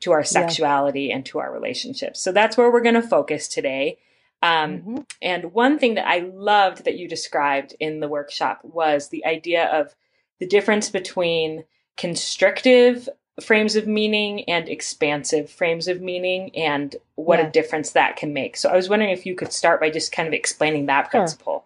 to 0.00 0.12
our 0.12 0.24
sexuality 0.24 1.10
and 1.10 1.24
to 1.24 1.38
our 1.38 1.50
relationships. 1.50 2.20
So 2.20 2.32
that's 2.32 2.58
where 2.58 2.70
we're 2.70 2.82
going 2.82 2.96
to 2.96 3.02
focus 3.02 3.48
today. 3.48 3.96
Um, 4.42 4.78
mm-hmm. 4.78 4.96
And 5.22 5.52
one 5.52 5.78
thing 5.78 5.94
that 5.94 6.06
I 6.06 6.18
loved 6.18 6.84
that 6.84 6.98
you 6.98 7.08
described 7.08 7.74
in 7.80 8.00
the 8.00 8.08
workshop 8.08 8.60
was 8.62 9.08
the 9.08 9.24
idea 9.24 9.66
of 9.66 9.94
the 10.38 10.46
difference 10.46 10.90
between 10.90 11.64
constrictive 11.96 13.08
frames 13.40 13.76
of 13.76 13.86
meaning 13.86 14.44
and 14.44 14.68
expansive 14.68 15.50
frames 15.50 15.88
of 15.88 16.00
meaning 16.00 16.54
and 16.56 16.96
what 17.16 17.38
yeah. 17.38 17.46
a 17.46 17.50
difference 17.50 17.92
that 17.92 18.16
can 18.16 18.32
make. 18.32 18.56
So 18.56 18.70
I 18.70 18.76
was 18.76 18.88
wondering 18.88 19.10
if 19.10 19.26
you 19.26 19.34
could 19.34 19.52
start 19.52 19.80
by 19.80 19.90
just 19.90 20.12
kind 20.12 20.26
of 20.26 20.34
explaining 20.34 20.86
that 20.86 21.10
principle. 21.10 21.64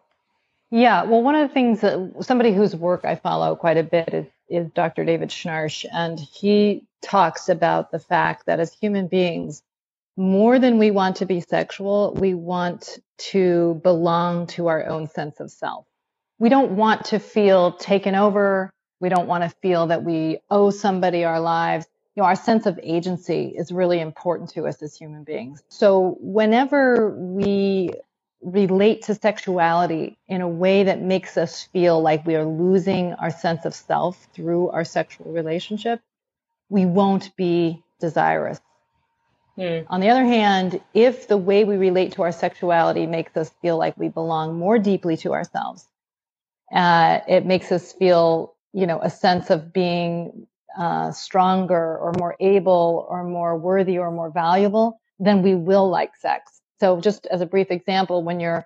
Yeah, 0.70 1.02
well, 1.02 1.22
one 1.22 1.34
of 1.34 1.48
the 1.48 1.52
things 1.52 1.80
that 1.80 2.12
somebody 2.20 2.52
whose 2.52 2.76
work 2.76 3.04
I 3.04 3.16
follow 3.16 3.56
quite 3.56 3.76
a 3.76 3.82
bit 3.82 4.14
is, 4.14 4.26
is 4.48 4.70
Dr. 4.70 5.04
David 5.04 5.30
Schnarch, 5.30 5.84
and 5.92 6.18
he 6.18 6.84
talks 7.02 7.48
about 7.48 7.90
the 7.90 7.98
fact 7.98 8.46
that 8.46 8.60
as 8.60 8.72
human 8.72 9.08
beings, 9.08 9.62
more 10.20 10.58
than 10.58 10.76
we 10.76 10.90
want 10.90 11.16
to 11.16 11.24
be 11.24 11.40
sexual, 11.40 12.12
we 12.12 12.34
want 12.34 12.98
to 13.16 13.80
belong 13.82 14.46
to 14.46 14.66
our 14.66 14.86
own 14.86 15.08
sense 15.08 15.40
of 15.40 15.50
self. 15.50 15.86
We 16.38 16.50
don't 16.50 16.72
want 16.72 17.06
to 17.06 17.18
feel 17.18 17.72
taken 17.72 18.14
over. 18.14 18.70
We 19.00 19.08
don't 19.08 19.26
want 19.26 19.44
to 19.44 19.56
feel 19.62 19.86
that 19.86 20.04
we 20.04 20.38
owe 20.50 20.68
somebody 20.68 21.24
our 21.24 21.40
lives. 21.40 21.86
You 22.14 22.22
know, 22.22 22.26
our 22.26 22.36
sense 22.36 22.66
of 22.66 22.78
agency 22.82 23.54
is 23.56 23.72
really 23.72 23.98
important 23.98 24.50
to 24.50 24.66
us 24.66 24.82
as 24.82 24.94
human 24.94 25.24
beings. 25.24 25.62
So 25.70 26.18
whenever 26.20 27.16
we 27.16 27.88
relate 28.42 29.02
to 29.04 29.14
sexuality 29.14 30.18
in 30.28 30.42
a 30.42 30.48
way 30.48 30.84
that 30.84 31.00
makes 31.00 31.38
us 31.38 31.64
feel 31.72 32.02
like 32.02 32.26
we 32.26 32.36
are 32.36 32.44
losing 32.44 33.14
our 33.14 33.30
sense 33.30 33.64
of 33.64 33.74
self 33.74 34.28
through 34.34 34.68
our 34.68 34.84
sexual 34.84 35.32
relationship, 35.32 36.02
we 36.68 36.84
won't 36.84 37.34
be 37.36 37.82
desirous. 38.00 38.60
Mm. 39.58 39.86
On 39.88 40.00
the 40.00 40.08
other 40.08 40.24
hand, 40.24 40.80
if 40.94 41.28
the 41.28 41.36
way 41.36 41.64
we 41.64 41.76
relate 41.76 42.12
to 42.12 42.22
our 42.22 42.32
sexuality 42.32 43.06
makes 43.06 43.36
us 43.36 43.50
feel 43.60 43.76
like 43.76 43.96
we 43.96 44.08
belong 44.08 44.58
more 44.58 44.78
deeply 44.78 45.16
to 45.18 45.32
ourselves, 45.32 45.86
uh, 46.72 47.20
it 47.28 47.44
makes 47.44 47.72
us 47.72 47.92
feel, 47.92 48.54
you 48.72 48.86
know, 48.86 49.00
a 49.02 49.10
sense 49.10 49.50
of 49.50 49.72
being 49.72 50.46
uh, 50.78 51.10
stronger 51.12 51.98
or 51.98 52.12
more 52.18 52.36
able 52.40 53.06
or 53.08 53.24
more 53.24 53.56
worthy 53.56 53.98
or 53.98 54.10
more 54.10 54.30
valuable, 54.30 55.00
then 55.18 55.42
we 55.42 55.54
will 55.54 55.88
like 55.88 56.14
sex. 56.16 56.60
So, 56.78 57.00
just 57.00 57.26
as 57.26 57.40
a 57.40 57.46
brief 57.46 57.70
example, 57.70 58.22
when 58.22 58.40
you're 58.40 58.64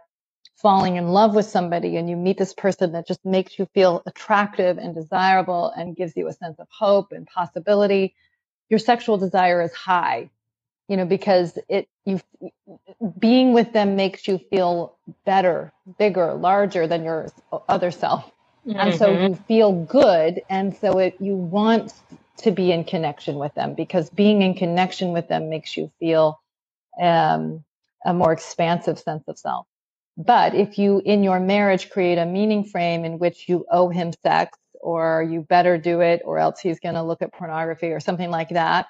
falling 0.57 0.97
in 0.97 1.09
love 1.09 1.35
with 1.35 1.47
somebody 1.47 1.97
and 1.97 2.09
you 2.09 2.17
meet 2.17 2.39
this 2.39 2.55
person 2.55 2.93
that 2.93 3.07
just 3.07 3.25
makes 3.25 3.59
you 3.59 3.67
feel 3.75 4.03
attractive 4.07 4.79
and 4.79 4.95
desirable 4.95 5.73
and 5.77 5.97
gives 5.97 6.17
you 6.17 6.29
a 6.29 6.33
sense 6.33 6.59
of 6.59 6.69
hope 6.71 7.13
and 7.13 7.27
possibility, 7.27 8.15
your 8.69 8.79
sexual 8.79 9.19
desire 9.19 9.63
is 9.63 9.73
high. 9.73 10.31
You 10.89 10.99
know, 10.99 11.07
because 11.07 11.59
it 11.69 11.89
you 12.05 12.21
being 13.19 13.53
with 13.53 13.73
them 13.73 13.97
makes 13.97 14.29
you 14.29 14.39
feel 14.51 14.97
better, 15.25 15.73
bigger, 15.99 16.35
larger 16.35 16.87
than 16.87 17.05
your 17.05 17.29
other 17.69 17.91
self. 17.91 18.31
Mm-hmm. 18.67 18.81
And 18.81 18.95
so 18.95 19.11
you 19.11 19.35
feel 19.35 19.73
good. 19.73 20.43
And 20.49 20.77
so 20.77 20.99
it, 20.99 21.17
you 21.21 21.35
want 21.35 21.93
to 22.39 22.51
be 22.51 22.73
in 22.73 22.85
connection 22.85 23.37
with 23.37 23.55
them 23.55 23.75
because 23.75 24.11
being 24.11 24.43
in 24.43 24.55
connection 24.55 25.13
with 25.13 25.29
them 25.29 25.51
makes 25.51 25.77
you 25.77 25.91
feel 26.01 26.41
um, 27.01 27.65
a 28.05 28.13
more 28.13 28.33
expansive 28.33 28.99
sense 28.99 29.25
of 29.29 29.39
self. 29.39 29.67
But 30.17 30.55
if 30.55 30.79
you 30.79 31.03
in 31.05 31.25
your 31.25 31.41
marriage 31.41 31.91
create 31.91 32.19
a 32.19 32.27
meaning 32.27 32.65
frame 32.65 33.05
in 33.05 33.19
which 33.19 33.49
you 33.49 33.67
owe 33.71 33.89
him 33.89 34.13
sex 34.23 34.59
or 34.81 35.27
you 35.29 35.41
better 35.41 35.77
do 35.79 36.01
it 36.01 36.23
or 36.25 36.39
else 36.39 36.61
he's 36.61 36.79
going 36.79 36.95
to 36.95 37.03
look 37.03 37.23
at 37.23 37.33
pornography 37.33 37.89
or 37.89 38.01
something 38.01 38.31
like 38.31 38.51
that, 38.51 38.87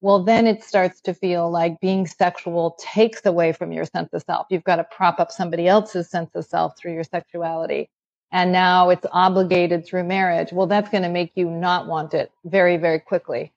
well, 0.00 0.22
then 0.22 0.46
it 0.46 0.62
starts 0.62 1.00
to 1.02 1.14
feel 1.14 1.50
like 1.50 1.80
being 1.80 2.06
sexual 2.06 2.76
takes 2.78 3.26
away 3.26 3.52
from 3.52 3.72
your 3.72 3.84
sense 3.84 4.10
of 4.12 4.22
self. 4.22 4.46
You've 4.48 4.64
got 4.64 4.76
to 4.76 4.84
prop 4.84 5.18
up 5.18 5.32
somebody 5.32 5.66
else's 5.66 6.08
sense 6.08 6.30
of 6.34 6.44
self 6.44 6.78
through 6.78 6.94
your 6.94 7.04
sexuality. 7.04 7.90
And 8.30 8.52
now 8.52 8.90
it's 8.90 9.06
obligated 9.10 9.86
through 9.86 10.04
marriage. 10.04 10.52
Well, 10.52 10.66
that's 10.66 10.90
going 10.90 11.02
to 11.02 11.08
make 11.08 11.32
you 11.34 11.50
not 11.50 11.86
want 11.86 12.14
it 12.14 12.30
very, 12.44 12.76
very 12.76 13.00
quickly 13.00 13.52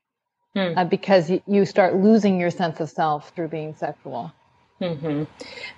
hmm. 0.56 0.74
uh, 0.78 0.86
because 0.86 1.32
you 1.46 1.66
start 1.66 1.96
losing 1.96 2.40
your 2.40 2.52
sense 2.52 2.80
of 2.80 2.90
self 2.90 3.32
through 3.36 3.50
being 3.50 3.76
sexual. 3.76 4.32
Mm-hmm. 4.82 5.24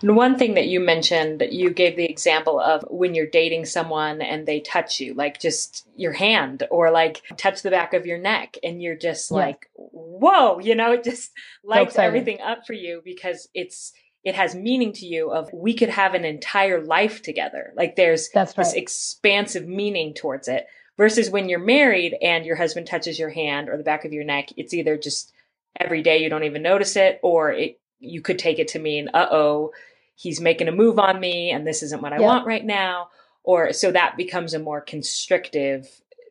And 0.01 0.15
one 0.15 0.37
thing 0.37 0.53
that 0.53 0.67
you 0.67 0.79
mentioned, 0.79 1.43
you 1.51 1.71
gave 1.71 1.97
the 1.97 2.05
example 2.05 2.59
of 2.59 2.85
when 2.89 3.13
you're 3.13 3.27
dating 3.27 3.65
someone 3.65 4.21
and 4.21 4.45
they 4.45 4.61
touch 4.61 4.99
you, 4.99 5.13
like 5.13 5.39
just 5.39 5.85
your 5.95 6.13
hand 6.13 6.63
or 6.71 6.89
like 6.89 7.21
touch 7.37 7.61
the 7.61 7.69
back 7.69 7.93
of 7.93 8.05
your 8.05 8.17
neck, 8.17 8.57
and 8.63 8.81
you're 8.81 8.95
just 8.95 9.29
yeah. 9.29 9.37
like, 9.37 9.69
whoa, 9.75 10.59
you 10.63 10.73
know, 10.75 10.93
it 10.93 11.03
just 11.03 11.31
lights 11.63 11.95
so 11.95 12.01
everything 12.01 12.39
up 12.41 12.65
for 12.65 12.73
you 12.73 13.01
because 13.03 13.49
it's 13.53 13.91
it 14.23 14.35
has 14.35 14.55
meaning 14.55 14.93
to 14.93 15.05
you 15.05 15.31
of 15.31 15.51
we 15.51 15.73
could 15.73 15.89
have 15.89 16.13
an 16.13 16.23
entire 16.23 16.81
life 16.81 17.21
together. 17.21 17.73
Like 17.75 17.97
there's 17.97 18.29
That's 18.29 18.57
right. 18.57 18.63
this 18.63 18.73
expansive 18.73 19.67
meaning 19.67 20.13
towards 20.13 20.47
it. 20.47 20.65
Versus 20.95 21.31
when 21.31 21.49
you're 21.49 21.57
married 21.57 22.15
and 22.21 22.45
your 22.45 22.55
husband 22.55 22.85
touches 22.85 23.17
your 23.17 23.31
hand 23.31 23.67
or 23.67 23.77
the 23.77 23.83
back 23.83 24.05
of 24.05 24.13
your 24.13 24.23
neck, 24.23 24.49
it's 24.57 24.75
either 24.75 24.95
just 24.95 25.33
every 25.77 26.03
day 26.03 26.19
you 26.19 26.29
don't 26.29 26.43
even 26.43 26.61
notice 26.61 26.95
it, 26.95 27.19
or 27.23 27.51
it 27.51 27.79
you 28.03 28.21
could 28.21 28.39
take 28.39 28.59
it 28.59 28.67
to 28.69 28.79
mean, 28.79 29.09
uh 29.13 29.27
oh, 29.31 29.71
he's 30.15 30.39
making 30.39 30.67
a 30.67 30.71
move 30.71 30.99
on 30.99 31.19
me 31.19 31.51
and 31.51 31.65
this 31.65 31.83
isn't 31.83 32.01
what 32.01 32.13
I 32.13 32.19
want 32.19 32.45
right 32.45 32.65
now. 32.65 33.09
Or 33.43 33.73
so 33.73 33.91
that 33.91 34.15
becomes 34.15 34.53
a 34.53 34.59
more 34.59 34.79
constrictive 34.79 35.89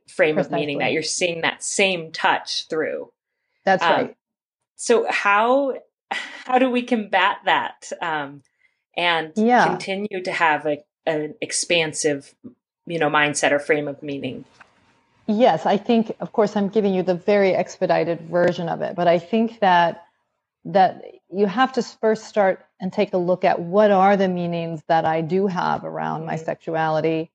frame 0.08 0.36
Precisely. 0.36 0.56
of 0.56 0.60
meaning 0.60 0.78
that 0.78 0.92
you're 0.92 1.02
seeing 1.02 1.42
that 1.42 1.62
same 1.62 2.12
touch 2.12 2.68
through. 2.68 3.12
That's 3.64 3.82
um, 3.82 3.92
right. 3.92 4.16
So 4.76 5.06
how 5.08 5.74
how 6.10 6.58
do 6.58 6.70
we 6.70 6.82
combat 6.82 7.38
that 7.44 7.90
um, 8.00 8.42
and 8.96 9.32
yeah. 9.36 9.66
continue 9.66 10.22
to 10.22 10.32
have 10.32 10.66
a, 10.66 10.78
an 11.06 11.34
expansive, 11.40 12.34
you 12.86 12.98
know, 12.98 13.08
mindset 13.08 13.52
or 13.52 13.58
frame 13.58 13.88
of 13.88 14.02
meaning? 14.02 14.44
Yes, 15.26 15.66
I 15.66 15.76
think, 15.76 16.14
of 16.20 16.32
course, 16.32 16.56
I'm 16.56 16.68
giving 16.68 16.92
you 16.92 17.02
the 17.02 17.14
very 17.14 17.54
expedited 17.54 18.22
version 18.22 18.68
of 18.68 18.82
it, 18.82 18.96
but 18.96 19.06
I 19.06 19.18
think 19.18 19.60
that 19.60 20.04
that 20.64 21.02
you 21.32 21.46
have 21.46 21.72
to 21.72 21.82
first 21.82 22.24
start 22.24 22.66
and 22.80 22.92
take 22.92 23.14
a 23.14 23.18
look 23.18 23.44
at 23.44 23.60
what 23.60 23.90
are 23.90 24.16
the 24.16 24.28
meanings 24.28 24.82
that 24.88 25.04
I 25.04 25.20
do 25.20 25.46
have 25.46 25.84
around 25.84 26.26
my 26.26 26.34
mm-hmm. 26.34 26.44
sexuality. 26.44 27.30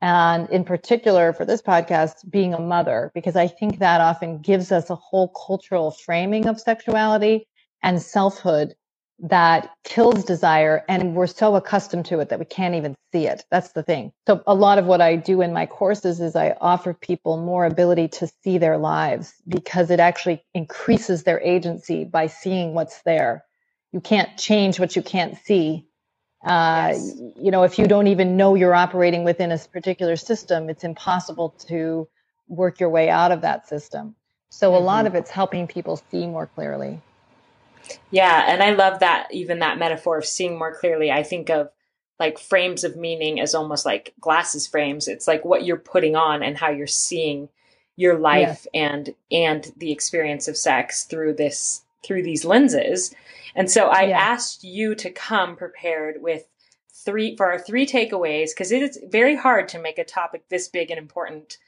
And 0.00 0.50
in 0.50 0.64
particular 0.64 1.32
for 1.32 1.44
this 1.44 1.62
podcast, 1.62 2.28
being 2.28 2.54
a 2.54 2.60
mother, 2.60 3.10
because 3.14 3.36
I 3.36 3.46
think 3.46 3.78
that 3.78 4.00
often 4.00 4.38
gives 4.38 4.72
us 4.72 4.90
a 4.90 4.96
whole 4.96 5.28
cultural 5.28 5.92
framing 5.92 6.46
of 6.46 6.60
sexuality 6.60 7.46
and 7.82 8.02
selfhood 8.02 8.74
that 9.22 9.70
kills 9.84 10.24
desire 10.24 10.84
and 10.88 11.14
we're 11.14 11.28
so 11.28 11.54
accustomed 11.54 12.04
to 12.04 12.18
it 12.18 12.28
that 12.28 12.40
we 12.40 12.44
can't 12.44 12.74
even 12.74 12.92
see 13.12 13.28
it 13.28 13.44
that's 13.50 13.70
the 13.70 13.82
thing 13.82 14.12
so 14.26 14.42
a 14.48 14.54
lot 14.54 14.78
of 14.78 14.84
what 14.84 15.00
i 15.00 15.14
do 15.14 15.42
in 15.42 15.52
my 15.52 15.64
courses 15.64 16.20
is 16.20 16.34
i 16.34 16.56
offer 16.60 16.92
people 16.92 17.36
more 17.36 17.64
ability 17.64 18.08
to 18.08 18.28
see 18.42 18.58
their 18.58 18.76
lives 18.76 19.32
because 19.46 19.90
it 19.90 20.00
actually 20.00 20.42
increases 20.54 21.22
their 21.22 21.40
agency 21.40 22.04
by 22.04 22.26
seeing 22.26 22.74
what's 22.74 23.00
there 23.02 23.44
you 23.92 24.00
can't 24.00 24.36
change 24.36 24.80
what 24.80 24.96
you 24.96 25.02
can't 25.02 25.38
see 25.38 25.86
uh, 26.44 26.90
yes. 26.92 27.14
you 27.36 27.52
know 27.52 27.62
if 27.62 27.78
you 27.78 27.86
don't 27.86 28.08
even 28.08 28.36
know 28.36 28.56
you're 28.56 28.74
operating 28.74 29.22
within 29.22 29.52
a 29.52 29.58
particular 29.58 30.16
system 30.16 30.68
it's 30.68 30.82
impossible 30.82 31.50
to 31.50 32.08
work 32.48 32.80
your 32.80 32.88
way 32.88 33.08
out 33.08 33.30
of 33.30 33.42
that 33.42 33.68
system 33.68 34.16
so 34.48 34.72
mm-hmm. 34.72 34.82
a 34.82 34.84
lot 34.84 35.04
mm-hmm. 35.04 35.14
of 35.14 35.14
it's 35.14 35.30
helping 35.30 35.68
people 35.68 36.02
see 36.10 36.26
more 36.26 36.48
clearly 36.48 37.00
yeah, 38.10 38.44
and 38.48 38.62
I 38.62 38.72
love 38.72 39.00
that 39.00 39.28
even 39.32 39.60
that 39.60 39.78
metaphor 39.78 40.18
of 40.18 40.24
seeing 40.24 40.58
more 40.58 40.74
clearly. 40.74 41.10
I 41.10 41.22
think 41.22 41.50
of 41.50 41.70
like 42.18 42.38
frames 42.38 42.84
of 42.84 42.96
meaning 42.96 43.40
as 43.40 43.54
almost 43.54 43.84
like 43.84 44.14
glasses 44.20 44.66
frames. 44.66 45.08
It's 45.08 45.26
like 45.26 45.44
what 45.44 45.64
you're 45.64 45.76
putting 45.76 46.14
on 46.14 46.42
and 46.42 46.56
how 46.56 46.70
you're 46.70 46.86
seeing 46.86 47.48
your 47.96 48.18
life 48.18 48.66
and 48.72 49.14
and 49.30 49.70
the 49.76 49.92
experience 49.92 50.48
of 50.48 50.56
sex 50.56 51.04
through 51.04 51.34
this 51.34 51.82
through 52.04 52.22
these 52.22 52.44
lenses. 52.44 53.14
And 53.54 53.70
so 53.70 53.88
I 53.88 54.04
yeah. 54.04 54.18
asked 54.18 54.64
you 54.64 54.94
to 54.96 55.10
come 55.10 55.56
prepared 55.56 56.22
with 56.22 56.44
three 57.04 57.36
for 57.36 57.50
our 57.50 57.58
three 57.58 57.86
takeaways 57.86 58.50
because 58.50 58.72
it 58.72 58.82
is 58.82 58.98
very 59.10 59.36
hard 59.36 59.68
to 59.68 59.78
make 59.78 59.98
a 59.98 60.04
topic 60.04 60.44
this 60.48 60.68
big 60.68 60.90
and 60.90 60.98
important 60.98 61.58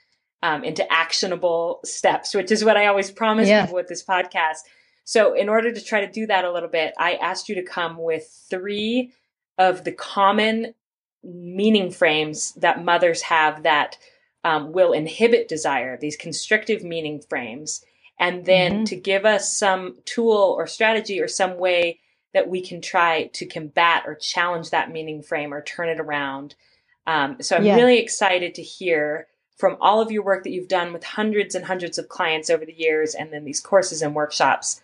um, 0.42 0.62
into 0.62 0.90
actionable 0.92 1.80
steps, 1.84 2.34
which 2.34 2.52
is 2.52 2.64
what 2.64 2.76
I 2.76 2.86
always 2.86 3.10
promise 3.10 3.48
yeah. 3.48 3.62
people 3.62 3.76
with 3.76 3.88
this 3.88 4.04
podcast. 4.04 4.58
So, 5.04 5.34
in 5.34 5.50
order 5.50 5.70
to 5.70 5.84
try 5.84 6.00
to 6.00 6.10
do 6.10 6.26
that 6.26 6.46
a 6.46 6.52
little 6.52 6.68
bit, 6.68 6.94
I 6.98 7.14
asked 7.14 7.48
you 7.48 7.54
to 7.56 7.62
come 7.62 7.98
with 7.98 8.26
three 8.48 9.12
of 9.58 9.84
the 9.84 9.92
common 9.92 10.74
meaning 11.22 11.90
frames 11.90 12.52
that 12.52 12.84
mothers 12.84 13.22
have 13.22 13.62
that 13.62 13.98
um, 14.44 14.72
will 14.72 14.92
inhibit 14.92 15.46
desire, 15.46 15.98
these 15.98 16.16
constrictive 16.16 16.82
meaning 16.82 17.20
frames, 17.20 17.84
and 18.18 18.46
then 18.46 18.72
mm-hmm. 18.72 18.84
to 18.84 18.96
give 18.96 19.26
us 19.26 19.56
some 19.56 19.96
tool 20.06 20.54
or 20.58 20.66
strategy 20.66 21.20
or 21.20 21.28
some 21.28 21.58
way 21.58 22.00
that 22.32 22.48
we 22.48 22.62
can 22.62 22.80
try 22.80 23.26
to 23.34 23.46
combat 23.46 24.04
or 24.06 24.14
challenge 24.14 24.70
that 24.70 24.90
meaning 24.90 25.22
frame 25.22 25.52
or 25.52 25.62
turn 25.62 25.88
it 25.88 26.00
around. 26.00 26.54
Um, 27.06 27.36
so, 27.42 27.56
I'm 27.56 27.64
yeah. 27.64 27.76
really 27.76 27.98
excited 27.98 28.54
to 28.54 28.62
hear 28.62 29.26
from 29.58 29.76
all 29.82 30.00
of 30.00 30.10
your 30.10 30.24
work 30.24 30.44
that 30.44 30.50
you've 30.50 30.66
done 30.66 30.94
with 30.94 31.04
hundreds 31.04 31.54
and 31.54 31.66
hundreds 31.66 31.98
of 31.98 32.08
clients 32.08 32.48
over 32.48 32.64
the 32.64 32.72
years, 32.72 33.14
and 33.14 33.30
then 33.34 33.44
these 33.44 33.60
courses 33.60 34.00
and 34.00 34.14
workshops 34.14 34.80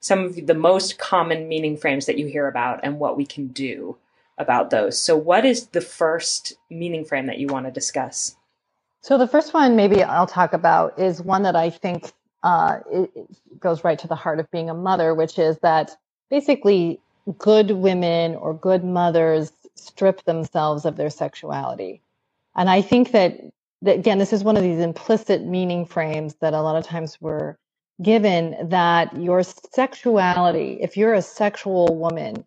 some 0.00 0.24
of 0.24 0.46
the 0.46 0.54
most 0.54 0.98
common 0.98 1.48
meaning 1.48 1.76
frames 1.76 2.06
that 2.06 2.18
you 2.18 2.26
hear 2.26 2.48
about 2.48 2.80
and 2.82 2.98
what 2.98 3.16
we 3.16 3.26
can 3.26 3.48
do 3.48 3.96
about 4.38 4.70
those. 4.70 4.98
So, 4.98 5.16
what 5.16 5.44
is 5.44 5.66
the 5.68 5.82
first 5.82 6.54
meaning 6.70 7.04
frame 7.04 7.26
that 7.26 7.38
you 7.38 7.46
want 7.46 7.66
to 7.66 7.72
discuss? 7.72 8.36
So, 9.02 9.18
the 9.18 9.28
first 9.28 9.54
one 9.54 9.76
maybe 9.76 10.02
I'll 10.02 10.26
talk 10.26 10.52
about 10.54 10.98
is 10.98 11.20
one 11.20 11.42
that 11.42 11.56
I 11.56 11.70
think 11.70 12.12
uh, 12.42 12.78
it, 12.90 13.10
it 13.14 13.60
goes 13.60 13.84
right 13.84 13.98
to 13.98 14.08
the 14.08 14.14
heart 14.14 14.40
of 14.40 14.50
being 14.50 14.70
a 14.70 14.74
mother, 14.74 15.14
which 15.14 15.38
is 15.38 15.58
that 15.58 15.96
basically 16.30 16.98
good 17.38 17.72
women 17.72 18.34
or 18.34 18.54
good 18.54 18.82
mothers 18.82 19.52
strip 19.74 20.24
themselves 20.24 20.84
of 20.84 20.96
their 20.96 21.10
sexuality. 21.10 22.00
And 22.56 22.68
I 22.70 22.82
think 22.82 23.12
that, 23.12 23.38
that 23.82 23.96
again, 23.96 24.18
this 24.18 24.32
is 24.32 24.42
one 24.42 24.56
of 24.56 24.62
these 24.62 24.80
implicit 24.80 25.44
meaning 25.44 25.84
frames 25.84 26.34
that 26.36 26.54
a 26.54 26.62
lot 26.62 26.76
of 26.76 26.84
times 26.84 27.18
we're 27.20 27.56
given 28.02 28.68
that 28.68 29.16
your 29.16 29.42
sexuality, 29.42 30.78
if 30.80 30.96
you're 30.96 31.14
a 31.14 31.22
sexual 31.22 31.96
woman, 31.96 32.44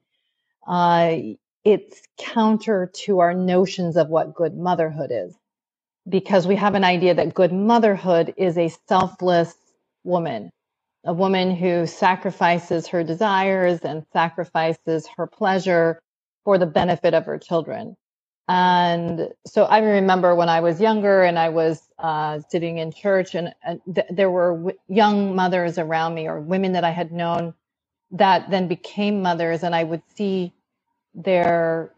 uh, 0.68 1.18
it's 1.64 2.02
counter 2.18 2.92
to 2.94 3.20
our 3.20 3.34
notions 3.34 3.98
of 3.98 4.10
what 4.10 4.34
good 4.36 4.56
motherhood 4.56 5.12
is. 5.12 5.36
Because 6.10 6.48
we 6.48 6.56
have 6.56 6.76
an 6.76 6.84
idea 6.84 7.14
that 7.14 7.34
good 7.34 7.54
motherhood 7.54 8.34
is 8.38 8.58
a 8.58 8.72
selfless 8.88 9.56
woman, 10.04 10.50
a 11.06 11.14
woman 11.14 11.56
who 11.56 11.86
sacrifices 11.86 12.88
her 12.88 13.04
desires 13.04 13.80
and 13.82 14.06
sacrifices 14.12 15.08
her 15.16 15.28
pleasure 15.28 16.00
for 16.44 16.58
the 16.58 16.66
benefit 16.66 17.14
of 17.14 17.26
her 17.26 17.38
children. 17.38 17.96
And 18.50 19.30
so 19.48 19.66
I 19.66 19.80
remember 19.80 20.36
when 20.36 20.50
I 20.50 20.62
was 20.62 20.82
younger 20.82 21.24
and 21.24 21.40
I 21.40 21.50
was 21.50 21.82
uh, 22.00 22.42
sitting 22.50 22.80
in 22.80 22.92
church, 22.94 23.36
and, 23.36 23.54
and 23.64 23.82
th- 23.94 24.08
there 24.12 24.32
were 24.32 24.54
w- 24.56 24.78
young 24.90 25.36
mothers 25.36 25.78
around 25.80 26.16
me 26.16 26.28
or 26.28 26.40
women 26.42 26.74
that 26.74 26.84
I 26.84 26.92
had 26.92 27.12
known 27.12 27.56
that 28.12 28.50
then 28.52 28.68
became 28.68 29.22
mothers, 29.24 29.64
and 29.64 29.76
I 29.76 29.84
would 29.84 30.04
see 30.16 30.54
their 31.16 31.94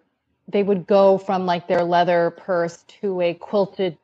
they 0.48 0.64
would 0.64 0.88
go 0.88 1.18
from 1.18 1.46
like 1.46 1.68
their 1.68 1.84
leather 1.84 2.32
purse 2.38 2.84
to 3.02 3.22
a 3.22 3.34
quilted 3.36 3.98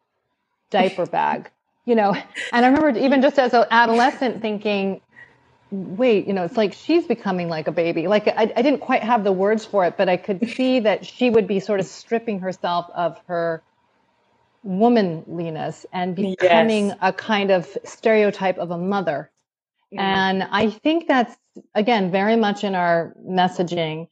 diaper 0.71 1.05
bag, 1.05 1.51
you 1.85 1.95
know. 1.95 2.15
And 2.51 2.65
I 2.65 2.69
remember 2.69 2.99
even 2.99 3.21
just 3.21 3.39
as 3.39 3.53
an 3.53 3.65
adolescent 3.71 4.41
thinking, 4.41 5.01
wait, 5.71 6.27
you 6.27 6.33
know, 6.33 6.43
it's 6.43 6.57
like 6.57 6.73
she's 6.73 7.07
becoming 7.07 7.47
like 7.47 7.67
a 7.67 7.71
baby. 7.71 8.07
Like 8.07 8.27
I, 8.27 8.51
I 8.55 8.61
didn't 8.61 8.79
quite 8.79 9.03
have 9.03 9.23
the 9.23 9.31
words 9.31 9.65
for 9.65 9.85
it, 9.85 9.97
but 9.97 10.09
I 10.09 10.17
could 10.17 10.47
see 10.55 10.81
that 10.81 11.05
she 11.05 11.29
would 11.29 11.47
be 11.47 11.59
sort 11.59 11.79
of 11.79 11.85
stripping 11.85 12.39
herself 12.39 12.89
of 12.93 13.19
her 13.27 13.63
womanliness 14.63 15.85
and 15.91 16.15
becoming 16.15 16.87
yes. 16.87 16.97
a 17.01 17.13
kind 17.13 17.51
of 17.51 17.77
stereotype 17.83 18.57
of 18.57 18.71
a 18.71 18.77
mother. 18.77 19.31
And 19.97 20.43
I 20.43 20.69
think 20.69 21.07
that's, 21.07 21.35
again, 21.75 22.11
very 22.11 22.37
much 22.37 22.63
in 22.63 22.75
our 22.75 23.13
messaging. 23.27 24.07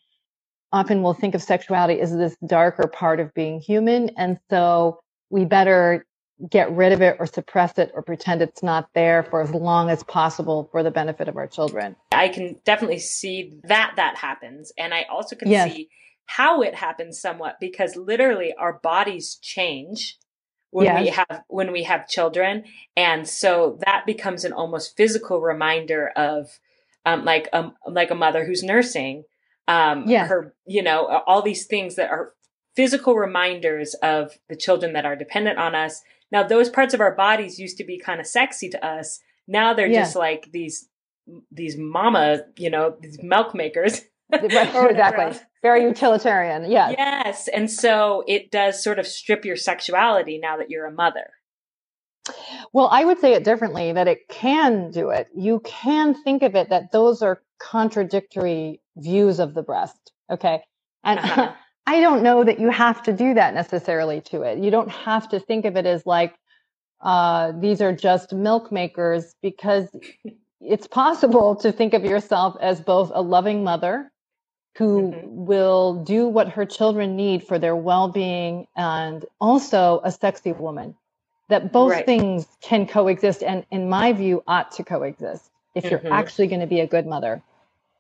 often 0.74 1.02
we'll 1.02 1.14
think 1.14 1.36
of 1.36 1.42
sexuality 1.42 2.02
as 2.02 2.16
this 2.16 2.36
darker 2.46 2.88
part 2.88 3.20
of 3.20 3.34
being 3.34 3.62
human. 3.62 4.10
And 4.18 4.40
so 4.50 5.00
we 5.30 5.46
better 5.46 6.06
get 6.48 6.72
rid 6.72 6.92
of 6.92 7.02
it 7.02 7.18
or 7.20 7.26
suppress 7.26 7.78
it 7.78 7.92
or 7.94 8.02
pretend 8.02 8.42
it's 8.42 8.64
not 8.64 8.90
there 8.94 9.24
for 9.24 9.42
as 9.42 9.52
long 9.52 9.90
as 9.90 10.04
possible 10.04 10.70
for 10.72 10.84
the 10.84 10.92
benefit 10.92 11.28
of 11.28 11.36
our 11.36 11.48
children. 11.48 11.96
I 12.12 12.30
can 12.30 12.56
definitely 12.64 13.00
see 13.00 13.60
that 13.64 13.94
that 13.98 14.16
happens. 14.16 14.72
And 14.78 14.94
I 14.94 15.04
also 15.10 15.36
can 15.36 15.50
yes. 15.50 15.74
see 15.74 15.90
how 16.26 16.62
it 16.62 16.76
happens 16.76 17.20
somewhat 17.20 17.58
because 17.60 17.96
literally 17.96 18.54
our 18.54 18.74
bodies 18.74 19.36
change 19.42 20.18
when 20.72 20.86
yes. 20.86 21.02
we 21.02 21.08
have 21.10 21.44
when 21.48 21.72
we 21.72 21.82
have 21.82 22.08
children 22.08 22.64
and 22.96 23.28
so 23.28 23.80
that 23.86 24.06
becomes 24.06 24.46
an 24.46 24.54
almost 24.54 24.96
physical 24.96 25.42
reminder 25.42 26.10
of 26.16 26.60
um, 27.06 27.26
like 27.26 27.50
um, 27.54 27.74
like 27.88 28.12
a 28.12 28.16
mother 28.16 28.46
who's 28.46 28.62
nursing 28.62 29.24
um 29.68 30.04
yeah. 30.08 30.28
her 30.28 30.54
you 30.68 30.84
know 30.84 31.08
all 31.26 31.42
these 31.42 31.66
things 31.66 31.96
that 31.96 32.12
are 32.12 32.34
physical 32.76 33.16
reminders 33.16 33.96
of 33.96 34.38
the 34.48 34.56
children 34.56 34.94
that 34.94 35.06
are 35.06 35.16
dependent 35.16 35.58
on 35.58 35.74
us 35.74 36.04
now 36.32 36.44
those 36.44 36.70
parts 36.70 36.94
of 36.94 37.02
our 37.02 37.16
bodies 37.16 37.60
used 37.60 37.78
to 37.78 37.84
be 37.84 38.00
kind 38.00 38.20
of 38.20 38.28
sexy 38.28 38.70
to 38.70 38.86
us. 38.86 39.20
Now 39.48 39.74
they're 39.74 39.88
yeah. 39.88 40.02
just 40.02 40.16
like 40.16 40.50
these 40.52 40.88
these 41.52 41.76
mama 41.78 42.42
you 42.58 42.70
know 42.70 42.96
these 43.02 43.22
milk 43.22 43.56
makers. 43.56 44.02
Exactly. 44.32 45.40
Very 45.64 45.86
utilitarian 45.86 46.70
yeah. 46.70 46.92
Yes 46.92 47.48
and 47.48 47.70
so 47.70 48.24
it 48.28 48.52
does 48.52 48.84
sort 48.84 49.00
of 49.00 49.08
strip 49.08 49.44
your 49.44 49.56
sexuality 49.56 50.38
now 50.38 50.58
that 50.58 50.70
you're 50.70 50.86
a 50.86 50.92
mother. 50.92 51.32
Well 52.72 52.90
i 52.92 53.04
would 53.04 53.20
say 53.20 53.34
it 53.34 53.44
differently 53.44 53.92
that 53.92 54.08
it 54.08 54.28
can 54.30 54.92
do 54.92 55.10
it. 55.10 55.30
You 55.36 55.62
can 55.62 56.14
think 56.14 56.44
of 56.44 56.54
it 56.54 56.70
that 56.70 56.92
those 56.92 57.24
are 57.24 57.42
contradictory 57.60 58.84
views 58.96 59.40
of 59.40 59.56
the 59.56 59.64
breast 59.64 60.12
okay? 60.30 60.62
And 61.04 61.20
uh-huh. 61.20 61.54
i 61.90 62.00
don't 62.00 62.24
know 62.24 62.44
that 62.44 62.60
you 62.60 62.70
have 62.70 63.02
to 63.04 63.14
do 63.14 63.34
that 63.34 63.54
necessarily 63.54 64.22
to 64.22 64.42
it 64.42 64.60
you 64.60 64.72
don't 64.72 64.90
have 64.90 65.28
to 65.28 65.40
think 65.40 65.66
of 65.66 65.76
it 65.76 65.86
as 65.86 66.06
like 66.06 66.34
uh, 67.02 67.54
these 67.60 67.82
are 67.82 67.94
just 67.94 68.34
milk 68.34 68.72
makers 68.72 69.34
because 69.42 69.88
it's 70.60 70.88
possible 70.88 71.56
to 71.56 71.72
think 71.72 71.94
of 71.94 72.04
yourself 72.04 72.58
as 72.60 72.82
both 72.82 73.10
a 73.14 73.22
loving 73.22 73.64
mother 73.64 74.12
who 74.78 75.12
mm-hmm. 75.12 75.46
will 75.46 76.04
do 76.04 76.28
what 76.28 76.50
her 76.50 76.66
children 76.66 77.16
need 77.16 77.44
for 77.44 77.58
their 77.58 77.76
well-being 77.76 78.68
and 78.76 79.26
also 79.40 80.02
a 80.04 80.12
sexy 80.12 80.52
woman 80.52 80.96
that 81.48 81.72
both 81.72 81.92
right. 81.92 82.06
things 82.06 82.48
can 82.62 82.86
coexist 82.86 83.42
and 83.44 83.66
in 83.72 83.90
my 83.90 84.14
view 84.14 84.44
ought 84.48 84.72
to 84.72 84.84
coexist 84.84 85.50
if 85.76 85.84
mm-hmm. 85.84 86.06
you're 86.06 86.14
actually 86.14 86.48
going 86.48 86.62
to 86.62 86.68
be 86.68 86.82
a 86.82 86.88
good 86.88 87.08
mother 87.08 87.42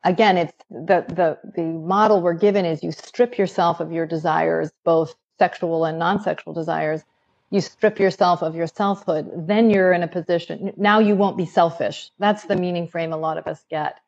again 0.06 0.38
it's 0.38 0.53
the 0.72 1.06
the 1.10 1.39
the 1.56 1.63
model 1.63 2.22
we're 2.22 2.34
given 2.36 2.65
is 2.65 2.84
you 2.84 2.91
strip 2.94 3.38
yourself 3.38 3.82
of 3.82 3.91
your 3.94 4.08
desires 4.08 4.72
both 4.86 5.15
sexual 5.39 5.86
and 5.86 6.00
non-sexual 6.00 6.53
desires. 6.53 7.03
You 7.51 7.62
strip 7.62 8.00
yourself 8.00 8.44
of 8.44 8.56
your 8.56 8.68
selfhood. 8.68 9.48
Then 9.48 9.72
you're 9.72 9.94
in 9.94 10.03
a 10.03 10.10
position 10.10 10.74
now 10.77 11.00
you 11.00 11.15
won't 11.15 11.38
be 11.38 11.48
selfish. 11.48 12.12
That's 12.20 12.46
the 12.46 12.58
meaning 12.58 12.88
frame 12.88 13.13
a 13.13 13.18
lot 13.18 13.38
of 13.39 13.48
us 13.48 13.63
get. 13.70 14.00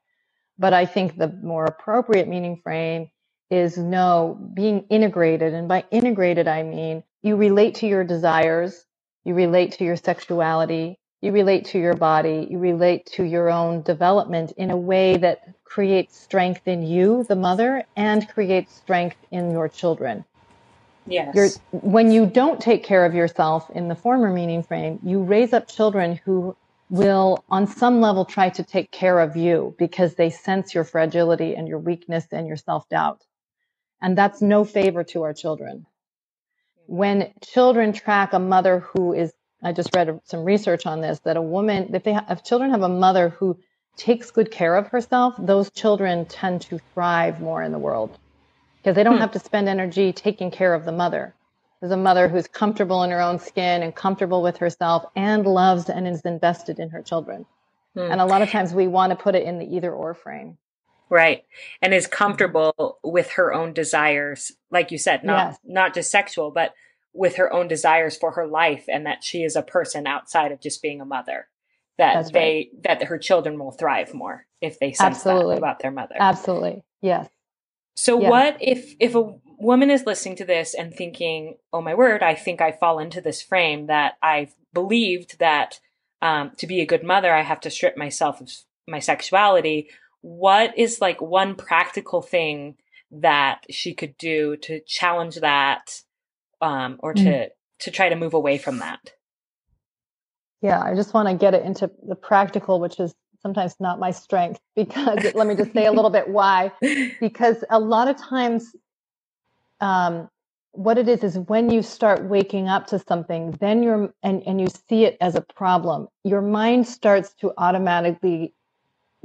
But 0.60 0.74
I 0.74 0.88
think 0.88 1.18
the 1.18 1.30
more 1.30 1.66
appropriate 1.66 2.30
meaning 2.30 2.58
frame 2.58 3.12
is 3.52 3.78
no, 3.78 4.40
being 4.56 4.86
integrated. 4.90 5.54
And 5.54 5.68
by 5.70 5.86
integrated, 5.92 6.48
I 6.48 6.64
mean 6.64 7.04
you 7.24 7.38
relate 7.38 7.78
to 7.78 7.88
your 7.88 8.06
desires, 8.06 8.86
you 9.26 9.36
relate 9.36 9.74
to 9.74 9.86
your 9.86 9.98
sexuality, 9.98 11.00
you 11.22 11.32
relate 11.32 11.66
to 11.68 11.80
your 11.80 11.96
body, 11.96 12.48
you 12.52 12.60
relate 12.60 13.06
to 13.14 13.24
your 13.24 13.50
own 13.50 13.84
development 13.84 14.54
in 14.58 14.72
a 14.72 14.78
way 14.78 15.18
that 15.18 15.42
creates 15.66 16.20
strength 16.20 16.68
in 16.68 16.84
you, 16.84 17.26
the 17.30 17.36
mother, 17.36 17.86
and 17.96 18.28
creates 18.30 18.76
strength 18.76 19.18
in 19.32 19.52
your 19.52 19.70
children. 19.70 20.26
Yes. 21.06 21.36
You're, 21.36 21.50
when 21.72 22.12
you 22.12 22.26
don't 22.28 22.62
take 22.62 22.84
care 22.84 23.06
of 23.06 23.14
yourself 23.16 23.70
in 23.72 23.88
the 23.90 23.96
former 23.96 24.34
meaning 24.34 24.64
frame, 24.64 25.00
you 25.04 25.24
raise 25.24 25.54
up 25.54 25.68
children 25.70 26.20
who 26.26 26.58
will 26.90 27.46
on 27.50 27.68
some 27.68 28.02
level 28.02 28.26
try 28.26 28.50
to 28.50 28.64
take 28.64 28.92
care 28.92 29.20
of 29.20 29.38
you 29.38 29.76
because 29.80 30.16
they 30.16 30.32
sense 30.32 30.76
your 30.76 30.84
fragility 30.86 31.56
and 31.56 31.68
your 31.68 31.80
weakness 31.80 32.26
and 32.32 32.48
your 32.48 32.58
self-doubt. 32.58 33.24
And 34.02 34.18
that's 34.18 34.42
no 34.42 34.66
favor 34.66 35.04
to 35.06 35.24
our 35.24 35.34
children. 35.34 35.86
When 36.88 37.34
children 37.44 37.94
track 37.94 38.34
a 38.34 38.40
mother 38.40 38.80
who 38.80 39.14
is, 39.14 39.34
I 39.64 39.72
just 39.74 39.96
read 39.96 40.20
some 40.24 40.44
research 40.44 40.86
on 40.86 41.02
this, 41.02 41.20
that 41.20 41.38
a 41.38 41.42
woman, 41.42 41.94
if 41.94 42.04
they 42.04 42.14
have, 42.14 42.26
if 42.30 42.44
children 42.44 42.72
have 42.72 42.82
a 42.82 42.90
mother 42.90 43.30
who 43.30 43.58
takes 43.96 44.32
good 44.32 44.52
care 44.52 44.76
of 44.76 44.88
herself, 44.88 45.36
those 45.38 45.70
children 45.72 46.26
tend 46.26 46.62
to 46.62 46.80
thrive 46.94 47.40
more 47.40 47.62
in 47.62 47.72
the 47.72 47.80
world 47.80 48.18
because 48.78 48.96
they 48.96 49.04
don't 49.04 49.16
hmm. 49.16 49.22
have 49.22 49.34
to 49.34 49.40
spend 49.40 49.70
energy 49.70 50.14
taking 50.14 50.50
care 50.50 50.74
of 50.74 50.86
the 50.86 50.92
mother 50.92 51.36
is 51.82 51.92
a 51.92 51.98
mother 51.98 52.28
who's 52.28 52.48
comfortable 52.48 53.04
in 53.04 53.10
her 53.10 53.22
own 53.22 53.40
skin 53.40 53.82
and 53.82 53.96
comfortable 53.96 54.42
with 54.42 54.58
herself 54.58 55.06
and 55.16 55.46
loves 55.46 55.90
and 55.90 56.08
is 56.08 56.22
invested 56.22 56.80
in 56.80 56.90
her 56.90 57.02
children. 57.02 57.46
Hmm. 57.94 58.12
And 58.12 58.22
a 58.22 58.26
lot 58.26 58.42
of 58.42 58.50
times 58.50 58.74
we 58.74 58.88
want 58.88 59.12
to 59.12 59.16
put 59.16 59.36
it 59.36 59.44
in 59.44 59.60
the 59.60 59.66
either 59.66 59.92
or 59.92 60.14
frame. 60.14 60.58
Right. 61.10 61.44
And 61.82 61.94
is 61.94 62.08
comfortable 62.08 63.00
with 63.04 63.32
her 63.32 63.54
own 63.54 63.74
desires, 63.74 64.52
like 64.70 64.92
you 64.92 64.98
said, 64.98 65.24
not 65.24 65.50
yes. 65.50 65.60
not 65.66 65.94
just 65.94 66.10
sexual, 66.10 66.52
but 66.52 66.74
with 67.14 67.36
her 67.36 67.52
own 67.52 67.68
desires 67.68 68.18
for 68.18 68.32
her 68.32 68.48
life 68.48 68.86
and 68.88 69.06
that 69.06 69.24
she 69.24 69.44
is 69.44 69.56
a 69.56 69.62
person 69.62 70.08
outside 70.08 70.52
of 70.52 70.62
just 70.62 70.82
being 70.82 71.02
a 71.02 71.06
mother. 71.06 71.48
That 71.98 72.16
That's 72.16 72.32
they 72.32 72.70
right. 72.74 72.84
that 72.84 73.04
her 73.04 73.18
children 73.18 73.60
will 73.60 73.72
thrive 73.72 74.14
more 74.14 74.48
if 74.62 74.80
they 74.80 74.94
sense 74.94 75.18
Absolutely. 75.18 75.56
that 75.56 75.60
about 75.60 75.80
their 75.80 75.92
mother. 75.92 76.16
Absolutely. 76.18 76.84
Yes. 77.02 77.30
So 77.96 78.20
yes. 78.20 78.30
what 78.30 78.58
if 78.62 78.96
if 79.00 79.16
a 79.16 79.36
woman 79.60 79.92
is 79.92 80.06
listening 80.06 80.38
to 80.38 80.46
this 80.46 80.74
and 80.74 80.94
thinking, 80.94 81.58
oh 81.72 81.82
my 81.82 81.94
word, 81.94 82.24
I 82.24 82.34
think 82.34 82.62
I 82.62 82.72
fall 82.72 83.00
into 83.00 83.22
this 83.22 83.42
frame 83.42 83.88
that 83.88 84.14
I've 84.24 84.56
believed 84.74 85.38
that 85.40 85.80
um, 86.22 86.52
to 86.58 86.68
be 86.68 86.82
a 86.82 86.86
good 86.86 87.04
mother, 87.04 87.34
I 87.34 87.42
have 87.42 87.60
to 87.62 87.70
strip 87.70 87.98
myself 87.98 88.42
of 88.42 88.50
my 88.88 89.00
sexuality. 89.00 89.90
What 90.22 90.78
is 90.78 91.02
like 91.02 91.22
one 91.22 91.56
practical 91.56 92.22
thing 92.22 92.78
that 93.12 93.62
she 93.70 93.94
could 93.94 94.18
do 94.18 94.56
to 94.58 94.80
challenge 94.88 95.36
that 95.38 96.02
um, 96.62 96.98
or 97.00 97.14
to, 97.14 97.24
mm. 97.24 97.48
to 97.80 97.92
try 97.92 98.10
to 98.10 98.16
move 98.16 98.34
away 98.34 98.58
from 98.58 98.80
that? 98.80 99.14
Yeah, 100.62 100.82
I 100.82 100.96
just 100.96 101.14
want 101.14 101.28
to 101.28 101.36
get 101.36 101.54
it 101.54 101.66
into 101.66 101.90
the 102.08 102.16
practical, 102.16 102.80
which 102.80 103.00
is 103.00 103.14
sometimes 103.42 103.76
not 103.80 104.00
my 104.00 104.12
strength 104.12 104.60
because 104.76 105.34
let 105.34 105.48
me 105.48 105.56
just 105.56 105.74
say 105.74 105.86
a 105.86 105.92
little 105.92 106.12
bit 106.12 106.28
why. 106.28 106.72
Because 107.20 107.64
a 107.70 107.80
lot 107.80 108.08
of 108.08 108.18
times 108.18 108.76
um, 109.80 110.30
what 110.74 110.98
it 110.98 111.10
is 111.10 111.24
is 111.24 111.38
when 111.38 111.70
you 111.70 111.82
start 111.82 112.24
waking 112.24 112.70
up 112.70 112.88
to 112.88 113.00
something 113.00 113.52
then 113.60 113.84
you're 113.84 114.14
and, 114.24 114.42
and 114.48 114.62
you 114.62 114.68
see 114.88 115.04
it 115.04 115.18
as 115.20 115.36
a 115.36 115.42
problem 115.42 116.08
your 116.24 116.42
mind 116.42 116.88
starts 116.88 117.34
to 117.34 117.52
automatically 117.58 118.54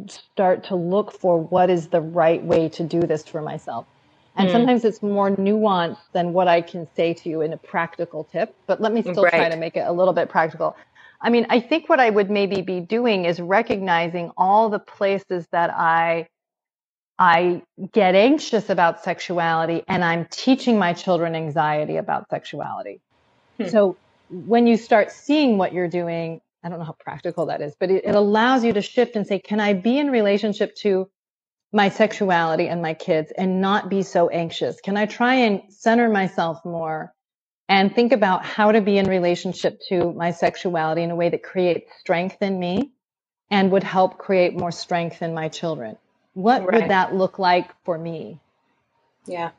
start 0.09 0.64
to 0.64 0.75
look 0.75 1.12
for 1.12 1.38
what 1.38 1.70
is 1.70 1.88
the 1.88 2.01
right 2.01 2.42
way 2.42 2.68
to 2.68 2.83
do 2.83 3.01
this 3.01 3.22
for 3.25 3.40
myself 3.40 3.87
and 4.37 4.49
mm. 4.49 4.53
sometimes 4.53 4.85
it's 4.85 5.03
more 5.03 5.31
nuanced 5.31 6.11
than 6.12 6.33
what 6.33 6.49
i 6.49 6.61
can 6.61 6.87
say 6.94 7.12
to 7.14 7.29
you 7.29 7.40
in 7.40 7.53
a 7.53 7.57
practical 7.57 8.25
tip 8.25 8.55
but 8.66 8.81
let 8.81 8.92
me 8.92 9.03
still 9.03 9.22
right. 9.22 9.33
try 9.33 9.49
to 9.49 9.57
make 9.57 9.77
it 9.77 9.87
a 9.87 9.92
little 9.92 10.14
bit 10.14 10.29
practical 10.29 10.77
i 11.20 11.31
mean 11.31 11.46
i 11.51 11.61
think 11.61 11.88
what 11.88 12.01
i 12.01 12.11
would 12.11 12.31
maybe 12.31 12.62
be 12.62 12.81
doing 12.81 13.25
is 13.25 13.40
recognizing 13.40 14.31
all 14.37 14.68
the 14.68 14.79
places 14.79 15.46
that 15.53 15.70
i 15.70 16.27
I 17.18 17.62
get 17.92 18.14
anxious 18.14 18.68
about 18.68 19.03
sexuality 19.03 19.83
and 19.88 20.05
I'm 20.05 20.27
teaching 20.27 20.79
my 20.79 20.92
children 20.92 21.35
anxiety 21.35 21.96
about 21.96 22.29
sexuality. 22.29 23.01
Hmm. 23.57 23.68
So 23.68 23.96
when 24.31 24.66
you 24.66 24.77
start 24.77 25.11
seeing 25.11 25.57
what 25.57 25.72
you're 25.72 25.88
doing, 25.88 26.40
I 26.62 26.68
don't 26.68 26.79
know 26.79 26.85
how 26.85 26.96
practical 26.99 27.46
that 27.46 27.62
is, 27.62 27.75
but 27.79 27.90
it, 27.90 28.05
it, 28.05 28.14
allows 28.14 28.64
you 28.64 28.72
to 28.72 28.83
shift 28.83 29.16
and 29.16 29.27
say, 29.27 29.38
can 29.38 29.61
I 29.61 29.72
be 29.72 29.99
in 29.99 30.11
relationship 30.11 30.75
to 30.77 31.09
my 31.72 31.88
sexuality 31.88 32.68
and 32.68 32.81
my 32.81 32.94
kids 32.94 33.33
and 33.37 33.61
not 33.61 33.88
be 33.88 34.02
so 34.02 34.29
anxious? 34.29 34.81
Can 34.81 34.96
I 34.96 35.07
try 35.07 35.35
and 35.35 35.62
center 35.70 36.09
myself 36.09 36.64
more 36.64 37.12
and 37.68 37.94
think 37.94 38.12
about 38.12 38.44
how 38.44 38.72
to 38.72 38.81
be 38.81 38.98
in 38.98 39.07
relationship 39.07 39.81
to 39.88 40.12
my 40.12 40.31
sexuality 40.31 41.02
in 41.02 41.11
a 41.11 41.16
way 41.16 41.29
that 41.29 41.42
creates 41.42 41.90
strength 42.00 42.40
in 42.40 42.59
me 42.59 42.92
and 43.50 43.70
would 43.70 43.83
help 43.83 44.18
create 44.18 44.57
more 44.57 44.72
strength 44.72 45.22
in 45.22 45.35
my 45.35 45.48
children? 45.48 45.96
What 46.35 46.64
right. 46.64 46.83
would 46.83 46.90
that 46.90 47.14
look 47.14 47.38
like 47.38 47.70
for 47.85 47.96
me? 47.96 48.38
Yeah. 49.26 49.50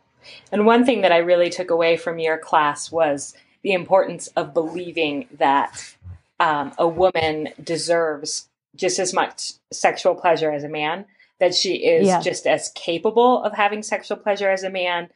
And 0.52 0.66
one 0.66 0.86
thing 0.86 1.02
that 1.02 1.12
I 1.12 1.18
really 1.18 1.50
took 1.50 1.70
away 1.70 1.98
from 1.98 2.20
your 2.20 2.38
class 2.38 2.92
was 2.92 3.34
the 3.62 3.74
importance 3.74 4.28
of 4.28 4.54
believing 4.54 5.28
that 5.38 5.96
um, 6.40 6.74
a 6.78 6.88
woman 6.88 7.50
deserves 7.62 8.48
just 8.76 9.00
as 9.00 9.14
much 9.14 9.54
sexual 9.72 10.16
pleasure 10.16 10.52
as 10.52 10.64
a 10.64 10.70
man, 10.70 11.06
that 11.40 11.54
she 11.54 11.76
is 11.86 12.08
yes. 12.08 12.24
just 12.24 12.48
as 12.48 12.72
capable 12.76 13.44
of 13.44 13.54
having 13.54 13.84
sexual 13.84 14.18
pleasure 14.18 14.50
as 14.50 14.64
a 14.64 14.70
man. 14.70 15.10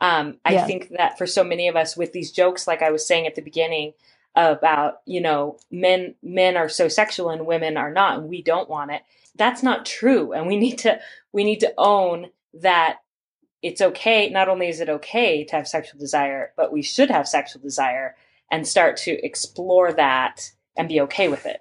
Um, 0.00 0.38
I 0.44 0.52
yes. 0.52 0.66
think 0.66 0.88
that 0.96 1.18
for 1.18 1.26
so 1.26 1.42
many 1.42 1.68
of 1.68 1.76
us 1.76 1.96
with 1.96 2.12
these 2.12 2.32
jokes, 2.32 2.66
like 2.66 2.82
I 2.82 2.90
was 2.90 3.06
saying 3.06 3.26
at 3.26 3.34
the 3.34 3.42
beginning 3.42 3.94
about, 4.34 5.00
you 5.06 5.20
know, 5.20 5.58
men, 5.70 6.14
men 6.22 6.56
are 6.56 6.68
so 6.68 6.88
sexual 6.88 7.30
and 7.30 7.46
women 7.46 7.76
are 7.76 7.92
not, 7.92 8.18
and 8.18 8.28
we 8.28 8.42
don't 8.42 8.68
want 8.68 8.92
it 8.92 9.02
that's 9.38 9.62
not 9.62 9.86
true 9.86 10.32
and 10.32 10.46
we 10.46 10.56
need 10.56 10.76
to 10.78 11.00
we 11.32 11.44
need 11.44 11.60
to 11.60 11.72
own 11.78 12.26
that 12.52 12.98
it's 13.62 13.80
okay. 13.80 14.28
Not 14.28 14.48
only 14.48 14.68
is 14.68 14.80
it 14.80 14.88
okay 14.88 15.44
to 15.44 15.56
have 15.56 15.66
sexual 15.66 15.98
desire, 15.98 16.52
but 16.56 16.72
we 16.72 16.82
should 16.82 17.10
have 17.10 17.26
sexual 17.26 17.60
desire 17.62 18.14
and 18.50 18.66
start 18.66 18.96
to 18.98 19.24
explore 19.24 19.92
that 19.92 20.52
and 20.76 20.88
be 20.88 21.00
okay 21.02 21.28
with 21.28 21.44
it. 21.44 21.60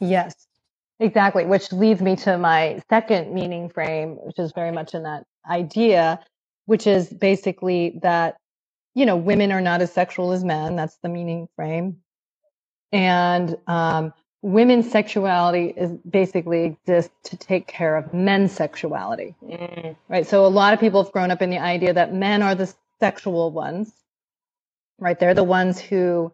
Yes, 0.00 0.34
exactly. 1.00 1.44
Which 1.44 1.72
leads 1.72 2.00
me 2.00 2.16
to 2.16 2.38
my 2.38 2.82
second 2.88 3.32
meaning 3.32 3.68
frame, 3.68 4.16
which 4.22 4.38
is 4.38 4.52
very 4.52 4.72
much 4.72 4.94
in 4.94 5.04
that 5.04 5.24
idea, 5.48 6.20
which 6.66 6.86
is 6.86 7.08
basically 7.08 7.98
that, 8.02 8.36
you 8.94 9.06
know, 9.06 9.16
women 9.16 9.52
are 9.52 9.60
not 9.60 9.82
as 9.82 9.92
sexual 9.92 10.32
as 10.32 10.44
men. 10.44 10.76
That's 10.76 10.96
the 11.02 11.08
meaning 11.08 11.48
frame. 11.56 11.98
And 12.92 13.56
um, 13.66 14.12
women's 14.40 14.90
sexuality 14.90 15.74
is 15.76 15.90
basically 16.08 16.64
exists 16.64 17.12
to 17.24 17.36
take 17.36 17.66
care 17.66 17.96
of 17.96 18.14
men's 18.14 18.52
sexuality. 18.52 19.34
Mm. 19.42 19.96
Right. 20.08 20.26
So 20.26 20.46
a 20.46 20.48
lot 20.48 20.74
of 20.74 20.80
people 20.80 21.02
have 21.02 21.12
grown 21.12 21.30
up 21.30 21.42
in 21.42 21.50
the 21.50 21.58
idea 21.58 21.94
that 21.94 22.14
men 22.14 22.42
are 22.42 22.54
the 22.54 22.72
sexual 23.00 23.50
ones. 23.50 23.92
Right. 24.98 25.18
They're 25.18 25.34
the 25.34 25.42
ones 25.42 25.80
who 25.80 26.32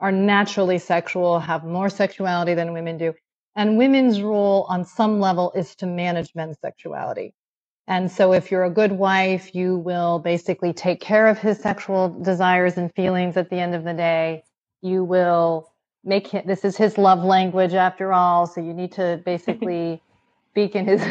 are 0.00 0.10
naturally 0.10 0.78
sexual, 0.78 1.38
have 1.38 1.62
more 1.64 1.88
sexuality 1.88 2.54
than 2.54 2.72
women 2.72 2.98
do. 2.98 3.14
And 3.54 3.76
women's 3.76 4.22
role 4.22 4.66
on 4.68 4.84
some 4.84 5.20
level 5.20 5.52
is 5.54 5.74
to 5.76 5.86
manage 5.86 6.34
men's 6.34 6.58
sexuality. 6.60 7.34
And 7.86 8.10
so 8.10 8.32
if 8.32 8.50
you're 8.50 8.64
a 8.64 8.70
good 8.70 8.92
wife, 8.92 9.54
you 9.54 9.76
will 9.76 10.18
basically 10.18 10.72
take 10.72 11.00
care 11.00 11.26
of 11.26 11.38
his 11.38 11.58
sexual 11.58 12.08
desires 12.08 12.78
and 12.78 12.94
feelings 12.94 13.36
at 13.36 13.50
the 13.50 13.56
end 13.56 13.74
of 13.74 13.84
the 13.84 13.92
day. 13.92 14.44
You 14.80 15.04
will 15.04 15.72
make 16.04 16.26
him 16.28 16.42
this 16.46 16.64
is 16.64 16.76
his 16.76 16.98
love 16.98 17.22
language 17.24 17.74
after 17.74 18.12
all 18.12 18.46
so 18.46 18.60
you 18.60 18.74
need 18.74 18.92
to 18.92 19.20
basically 19.24 20.02
speak 20.50 20.74
in 20.74 20.84
his 20.84 21.02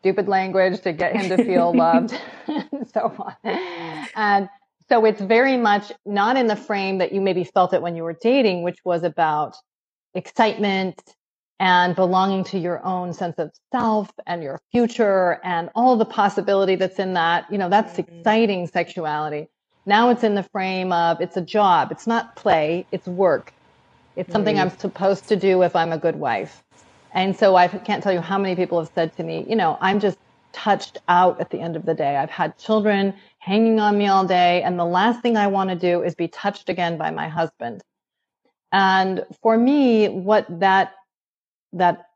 stupid 0.00 0.28
language 0.28 0.80
to 0.80 0.92
get 0.92 1.16
him 1.16 1.28
to 1.28 1.42
feel 1.44 1.74
loved 1.74 2.18
and 2.46 2.88
so 2.92 3.12
on 3.18 3.58
and 4.14 4.48
so 4.88 5.04
it's 5.04 5.20
very 5.20 5.56
much 5.56 5.90
not 6.04 6.36
in 6.36 6.46
the 6.46 6.56
frame 6.56 6.98
that 6.98 7.12
you 7.12 7.20
maybe 7.20 7.44
felt 7.44 7.72
it 7.72 7.82
when 7.82 7.96
you 7.96 8.02
were 8.02 8.16
dating 8.20 8.62
which 8.62 8.78
was 8.84 9.02
about 9.02 9.56
excitement 10.14 11.15
and 11.58 11.94
belonging 11.94 12.44
to 12.44 12.58
your 12.58 12.84
own 12.84 13.12
sense 13.12 13.38
of 13.38 13.50
self 13.72 14.10
and 14.26 14.42
your 14.42 14.60
future 14.72 15.40
and 15.42 15.70
all 15.74 15.96
the 15.96 16.04
possibility 16.04 16.76
that's 16.76 16.98
in 16.98 17.14
that 17.14 17.46
you 17.50 17.58
know 17.58 17.68
that's 17.68 17.94
mm-hmm. 17.94 18.18
exciting 18.18 18.66
sexuality 18.66 19.48
now 19.86 20.10
it's 20.10 20.22
in 20.22 20.34
the 20.34 20.42
frame 20.42 20.92
of 20.92 21.20
it's 21.20 21.36
a 21.36 21.40
job 21.40 21.90
it's 21.90 22.06
not 22.06 22.36
play 22.36 22.86
it's 22.92 23.06
work 23.06 23.52
it's 24.16 24.32
something 24.32 24.58
I'm 24.58 24.70
supposed 24.70 25.28
to 25.28 25.36
do 25.36 25.62
if 25.62 25.76
I'm 25.76 25.92
a 25.92 25.98
good 25.98 26.16
wife. 26.16 26.64
And 27.12 27.36
so 27.36 27.54
I 27.54 27.68
can't 27.68 28.02
tell 28.02 28.12
you 28.12 28.20
how 28.20 28.38
many 28.38 28.56
people 28.56 28.78
have 28.78 28.90
said 28.94 29.14
to 29.18 29.22
me, 29.22 29.44
you 29.48 29.56
know, 29.56 29.76
I'm 29.80 30.00
just 30.00 30.18
touched 30.52 30.98
out 31.06 31.38
at 31.38 31.50
the 31.50 31.60
end 31.60 31.76
of 31.76 31.84
the 31.84 31.94
day. 31.94 32.16
I've 32.16 32.30
had 32.30 32.56
children 32.56 33.14
hanging 33.38 33.78
on 33.78 33.96
me 33.96 34.06
all 34.08 34.26
day, 34.26 34.62
and 34.62 34.78
the 34.78 34.84
last 34.84 35.20
thing 35.20 35.36
I 35.36 35.46
want 35.46 35.70
to 35.70 35.76
do 35.76 36.02
is 36.02 36.14
be 36.14 36.28
touched 36.28 36.70
again 36.70 36.96
by 36.96 37.10
my 37.10 37.28
husband. 37.28 37.82
And 38.72 39.24
for 39.42 39.56
me, 39.56 40.08
what 40.08 40.46
that 40.60 40.94
that 41.74 42.08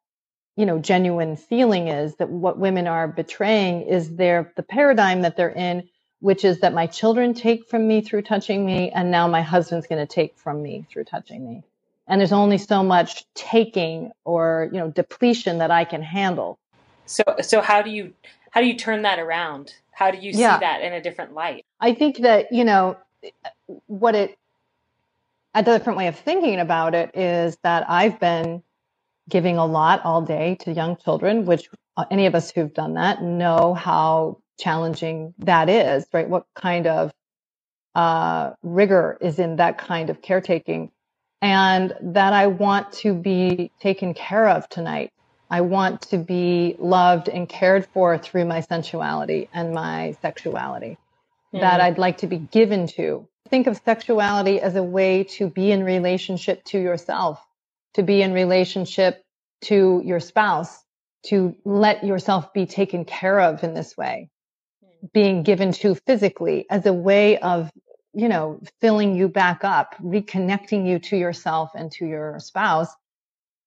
you 0.56 0.66
know 0.66 0.78
genuine 0.78 1.36
feeling 1.36 1.88
is 1.88 2.16
that 2.16 2.30
what 2.30 2.58
women 2.58 2.86
are 2.86 3.08
betraying 3.08 3.82
is 3.82 4.16
their 4.16 4.52
the 4.56 4.62
paradigm 4.62 5.22
that 5.22 5.36
they're 5.36 5.50
in, 5.50 5.88
which 6.20 6.44
is 6.44 6.60
that 6.60 6.74
my 6.74 6.86
children 6.86 7.34
take 7.34 7.68
from 7.68 7.88
me 7.88 8.00
through 8.02 8.22
touching 8.22 8.66
me, 8.66 8.90
and 8.90 9.10
now 9.10 9.28
my 9.28 9.42
husband's 9.42 9.86
going 9.86 10.06
to 10.06 10.12
take 10.12 10.38
from 10.38 10.62
me 10.62 10.86
through 10.90 11.04
touching 11.04 11.46
me 11.46 11.62
and 12.06 12.20
there's 12.20 12.32
only 12.32 12.58
so 12.58 12.82
much 12.82 13.24
taking 13.34 14.10
or 14.24 14.68
you 14.72 14.78
know 14.78 14.90
depletion 14.90 15.58
that 15.58 15.70
I 15.70 15.84
can 15.84 16.02
handle. 16.02 16.58
So 17.06 17.22
so 17.40 17.62
how 17.62 17.82
do 17.82 17.90
you 17.90 18.12
how 18.50 18.60
do 18.60 18.66
you 18.66 18.76
turn 18.76 19.02
that 19.02 19.18
around? 19.18 19.74
How 19.92 20.10
do 20.10 20.18
you 20.18 20.32
see 20.32 20.42
that 20.42 20.82
in 20.82 20.92
a 20.92 21.00
different 21.00 21.34
light? 21.34 21.64
I 21.80 21.94
think 21.94 22.18
that 22.18 22.52
you 22.52 22.64
know 22.64 22.98
what 23.86 24.14
it 24.14 24.36
a 25.54 25.62
different 25.62 25.98
way 25.98 26.08
of 26.08 26.18
thinking 26.18 26.58
about 26.60 26.94
it 26.94 27.10
is 27.16 27.56
that 27.62 27.88
I've 27.88 28.20
been 28.20 28.62
giving 29.28 29.56
a 29.58 29.66
lot 29.66 30.04
all 30.04 30.22
day 30.22 30.56
to 30.60 30.72
young 30.72 30.96
children, 30.96 31.44
which 31.44 31.68
uh, 31.96 32.04
any 32.10 32.26
of 32.26 32.34
us 32.34 32.50
who've 32.50 32.72
done 32.72 32.94
that 32.94 33.22
know 33.22 33.74
how 33.74 34.38
challenging 34.58 35.34
that 35.38 35.68
is, 35.68 36.06
right? 36.12 36.28
What 36.28 36.46
kind 36.54 36.86
of 36.86 37.12
uh, 37.94 38.52
rigor 38.62 39.18
is 39.20 39.38
in 39.38 39.56
that 39.56 39.78
kind 39.78 40.10
of 40.10 40.22
caretaking 40.22 40.90
and 41.42 41.94
that 42.00 42.32
I 42.32 42.48
want 42.48 42.92
to 42.92 43.14
be 43.14 43.70
taken 43.80 44.14
care 44.14 44.48
of 44.48 44.68
tonight. 44.68 45.12
I 45.50 45.62
want 45.62 46.02
to 46.02 46.18
be 46.18 46.76
loved 46.78 47.28
and 47.28 47.48
cared 47.48 47.86
for 47.86 48.18
through 48.18 48.44
my 48.44 48.60
sensuality 48.60 49.48
and 49.52 49.72
my 49.72 50.16
sexuality 50.22 50.98
mm. 51.52 51.60
that 51.60 51.80
I'd 51.80 51.98
like 51.98 52.18
to 52.18 52.26
be 52.26 52.38
given 52.38 52.86
to. 52.88 53.26
Think 53.48 53.66
of 53.66 53.80
sexuality 53.84 54.60
as 54.60 54.76
a 54.76 54.82
way 54.82 55.24
to 55.24 55.48
be 55.48 55.72
in 55.72 55.82
relationship 55.82 56.62
to 56.66 56.78
yourself, 56.78 57.44
to 57.94 58.02
be 58.02 58.22
in 58.22 58.32
relationship 58.32 59.24
to 59.62 60.02
your 60.04 60.20
spouse, 60.20 60.84
to 61.26 61.54
let 61.64 62.04
yourself 62.04 62.52
be 62.52 62.66
taken 62.66 63.04
care 63.04 63.40
of 63.40 63.62
in 63.62 63.74
this 63.74 63.96
way, 63.96 64.30
mm. 64.84 65.12
being 65.12 65.42
given 65.42 65.72
to 65.72 65.94
physically 65.94 66.66
as 66.70 66.86
a 66.86 66.92
way 66.92 67.38
of 67.38 67.70
you 68.12 68.28
know, 68.28 68.60
filling 68.80 69.14
you 69.14 69.28
back 69.28 69.62
up, 69.62 69.94
reconnecting 70.02 70.86
you 70.86 70.98
to 70.98 71.16
yourself 71.16 71.70
and 71.74 71.92
to 71.92 72.04
your 72.06 72.38
spouse 72.40 72.88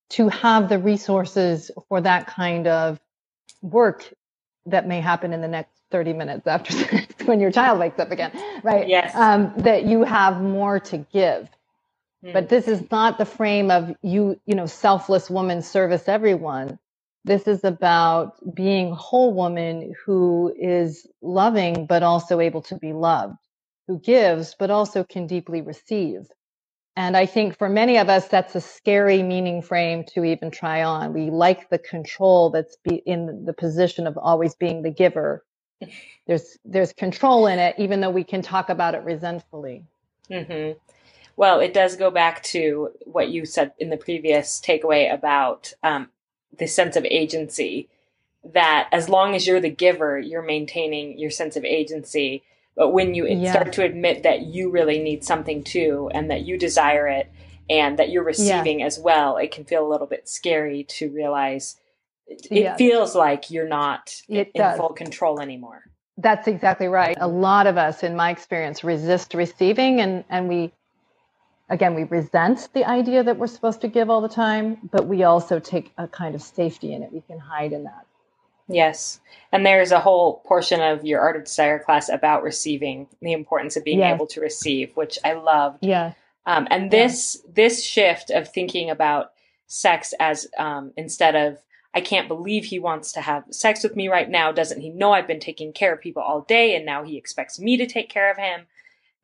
to 0.10 0.30
have 0.30 0.70
the 0.70 0.78
resources 0.78 1.72
for 1.88 2.02
that 2.02 2.28
kind 2.28 2.68
of 2.68 3.00
work 3.62 4.14
that 4.66 4.88
may 4.88 5.02
happen 5.02 5.34
in 5.34 5.42
the 5.42 5.48
next 5.48 5.72
30 5.92 6.14
minutes 6.14 6.46
after 6.46 6.74
when 7.26 7.40
your 7.40 7.52
child 7.52 7.80
wakes 7.80 8.00
up 8.00 8.12
again, 8.12 8.32
right? 8.64 8.88
Yes. 8.88 9.16
Um, 9.16 9.54
that 9.58 9.86
you 9.86 10.04
have 10.04 10.42
more 10.42 10.80
to 10.82 10.98
give. 10.98 11.50
Mm. 12.24 12.34
But 12.34 12.50
this 12.50 12.68
is 12.68 12.90
not 12.92 13.18
the 13.18 13.26
frame 13.26 13.72
of 13.72 13.96
you, 14.02 14.40
you 14.46 14.56
know, 14.56 14.66
selfless 14.68 15.30
woman 15.30 15.62
service 15.62 16.08
everyone. 16.08 16.80
This 17.26 17.48
is 17.48 17.64
about 17.64 18.36
being 18.56 18.94
whole 18.94 19.34
woman 19.34 19.94
who 20.06 20.54
is 20.60 21.08
loving, 21.22 21.86
but 21.88 22.04
also 22.04 22.40
able 22.40 22.62
to 22.64 22.78
be 22.78 22.94
loved 22.94 23.38
who 23.88 24.00
gives, 24.00 24.56
but 24.58 24.72
also 24.72 25.04
can 25.04 25.28
deeply 25.28 25.62
receive. 25.62 26.28
And 26.96 27.18
I 27.18 27.26
think 27.26 27.58
for 27.58 27.70
many 27.70 27.98
of 27.98 28.10
us, 28.10 28.28
that's 28.28 28.56
a 28.56 28.62
scary 28.62 29.24
meaning 29.24 29.62
frame 29.64 30.06
to 30.14 30.24
even 30.24 30.52
try 30.52 30.84
on. 30.84 31.14
We 31.14 31.32
like 31.32 31.70
the 31.70 31.80
control 31.80 32.52
that's 32.52 32.78
in 33.06 33.46
the 33.46 33.54
position 33.54 34.08
of 34.08 34.18
always 34.18 34.56
being 34.56 34.84
the 34.84 34.92
giver. 34.92 35.44
There's 36.28 36.58
there's 36.66 36.94
control 36.94 37.48
in 37.48 37.60
it, 37.60 37.76
even 37.80 38.02
though 38.02 38.10
we 38.12 38.24
can 38.24 38.42
talk 38.42 38.70
about 38.70 38.96
it 38.96 39.04
resentfully. 39.04 39.86
Mm-hmm. 40.32 40.80
Well, 41.36 41.60
it 41.60 41.74
does 41.74 41.96
go 41.96 42.12
back 42.12 42.44
to 42.44 42.92
what 43.06 43.30
you 43.30 43.46
said 43.46 43.74
in 43.80 43.90
the 43.90 43.98
previous 43.98 44.62
takeaway 44.62 45.12
about 45.12 45.74
um, 45.82 46.10
the 46.58 46.68
sense 46.68 46.96
of 46.96 47.06
agency. 47.06 47.90
That 48.54 48.90
as 48.92 49.08
long 49.08 49.36
as 49.36 49.48
you're 49.48 49.62
the 49.62 49.70
giver, 49.70 50.20
you're 50.20 50.42
maintaining 50.42 51.18
your 51.18 51.32
sense 51.32 51.56
of 51.56 51.64
agency 51.64 52.44
but 52.76 52.90
when 52.90 53.14
you 53.14 53.28
yeah. 53.28 53.52
start 53.52 53.74
to 53.74 53.84
admit 53.84 54.24
that 54.24 54.42
you 54.42 54.70
really 54.70 55.00
need 55.00 55.24
something 55.24 55.64
too, 55.64 56.10
and 56.14 56.32
that 56.32 56.42
you 56.42 56.58
desire 56.58 57.08
it, 57.08 57.32
and 57.70 57.98
that 58.00 58.10
you're 58.10 58.24
receiving 58.24 58.80
yeah. 58.80 58.88
as 58.88 59.00
well, 59.00 59.38
it 59.38 59.52
can 59.52 59.64
feel 59.64 59.86
a 59.86 59.90
little 59.90 60.08
bit 60.08 60.28
scary 60.28 60.84
to 60.86 61.10
realize 61.12 61.78
it 62.26 62.48
yeah. 62.50 62.76
feels 62.76 63.16
like 63.16 63.52
you're 63.52 63.68
not 63.68 64.22
it 64.28 64.52
in 64.54 64.62
does. 64.62 64.78
full 64.78 64.90
control 64.90 65.40
anymore. 65.40 65.84
That's 66.18 66.48
exactly 66.48 66.88
right. 66.88 67.18
A 67.20 67.28
lot 67.28 67.68
of 67.68 67.78
us, 67.78 68.04
in 68.04 68.16
my 68.16 68.32
experience, 68.32 68.84
resist 68.84 69.34
receiving, 69.34 70.02
and 70.02 70.24
and 70.30 70.50
we 70.50 70.72
again 71.70 71.96
we 71.96 72.04
resent 72.04 72.70
the 72.74 72.86
idea 72.86 73.24
that 73.24 73.38
we're 73.38 73.48
supposed 73.48 73.82
to 73.82 73.88
give 73.88 74.10
all 74.10 74.22
the 74.22 74.30
time, 74.30 74.78
but 74.92 75.08
we 75.08 75.24
also 75.24 75.60
take 75.60 75.92
a 75.98 76.08
kind 76.08 76.36
of 76.36 76.42
safety 76.42 76.94
in 76.94 77.04
it. 77.04 77.12
We 77.12 77.22
can 77.22 77.40
hide 77.40 77.74
in 77.74 77.84
that. 77.84 78.06
Yes. 78.68 79.20
And 79.52 79.66
there's 79.66 79.92
a 79.92 80.00
whole 80.00 80.42
portion 80.46 80.80
of 80.82 81.06
your 81.06 81.20
Art 81.20 81.36
of 81.36 81.44
Desire 81.44 81.80
class 81.80 82.10
about 82.10 82.44
receiving, 82.44 83.08
the 83.22 83.34
importance 83.34 83.76
of 83.76 83.84
being 83.84 84.00
yes. 84.00 84.16
able 84.16 84.28
to 84.28 84.42
receive, 84.42 84.96
which 84.96 85.20
I 85.24 85.34
loved. 85.34 85.80
Yeah. 85.82 86.14
Um, 86.46 86.68
and 86.70 86.92
this 86.92 87.42
yeah. 87.44 87.52
this 87.56 87.84
shift 87.84 88.30
of 88.30 88.50
thinking 88.50 88.90
about 88.90 89.32
sex 89.68 90.14
as 90.20 90.48
um, 90.58 90.92
instead 90.98 91.36
of 91.36 91.58
I 91.94 92.02
can't 92.02 92.28
believe 92.28 92.66
he 92.66 92.80
wants 92.80 93.12
to 93.14 93.22
have 93.22 93.44
sex 93.52 93.84
with 93.84 93.96
me 93.96 94.08
right 94.08 94.30
now. 94.30 94.52
Doesn't 94.52 94.82
he 94.82 94.90
know 94.90 95.12
I've 95.12 95.28
been 95.28 95.40
taking 95.40 95.74
care 95.74 95.94
of 95.94 96.02
people 96.02 96.24
all 96.24 96.42
day 96.42 96.76
and 96.76 96.86
now 96.86 97.04
he 97.04 97.18
expects 97.18 97.60
me 97.60 97.78
to 97.78 97.86
take 97.86 98.10
care 98.10 98.32
of 98.32 98.38
him? 98.38 98.66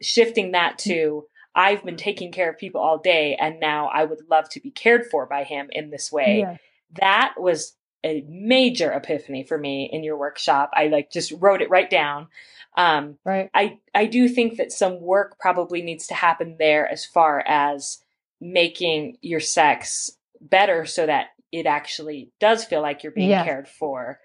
Shifting 0.02 0.52
that 0.52 0.78
to 0.80 1.26
I've 1.60 1.84
been 1.84 1.98
taking 1.98 2.32
care 2.32 2.50
of 2.50 2.58
people 2.58 2.80
all 2.80 3.00
day 3.00 3.36
and 3.36 3.60
now 3.60 3.90
I 3.94 4.06
would 4.06 4.30
love 4.30 4.48
to 4.52 4.62
be 4.62 4.72
cared 4.72 5.08
for 5.08 5.26
by 5.26 5.44
him 5.44 5.68
in 5.74 5.90
this 5.90 6.10
way. 6.10 6.40
Yeah. 6.40 6.56
That 7.02 7.34
was 7.38 7.76
a 8.02 8.24
major 8.30 8.94
epiphany 8.94 9.44
for 9.44 9.58
me 9.58 9.90
in 9.92 10.02
your 10.02 10.16
workshop. 10.18 10.72
I 10.74 10.88
like 10.88 11.12
just 11.12 11.34
wrote 11.34 11.62
it 11.62 11.70
right 11.70 11.90
down. 11.90 12.30
Um, 12.78 13.18
right. 13.26 13.50
I, 13.54 13.80
I 13.94 14.06
do 14.06 14.30
think 14.30 14.56
that 14.56 14.72
some 14.72 15.02
work 15.02 15.38
probably 15.38 15.82
needs 15.82 16.08
to 16.08 16.14
happen 16.14 16.56
there 16.58 16.88
as 16.88 17.04
far 17.04 17.44
as 17.46 18.02
making 18.40 19.18
your 19.22 19.42
sex 19.42 20.12
better 20.40 20.86
so 20.86 21.08
that 21.08 21.32
it 21.52 21.66
actually 21.66 22.32
does 22.40 22.64
feel 22.64 22.82
like 22.82 23.04
you're 23.04 23.12
being 23.12 23.32
yeah. 23.32 23.44
cared 23.44 23.68
for. 23.68 24.18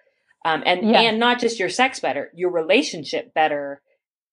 Um, 0.44 0.62
and 0.64 0.88
yeah. 0.88 1.00
and 1.00 1.18
not 1.18 1.40
just 1.40 1.58
your 1.58 1.68
sex 1.70 1.98
better, 1.98 2.30
your 2.32 2.52
relationship 2.52 3.34
better 3.34 3.80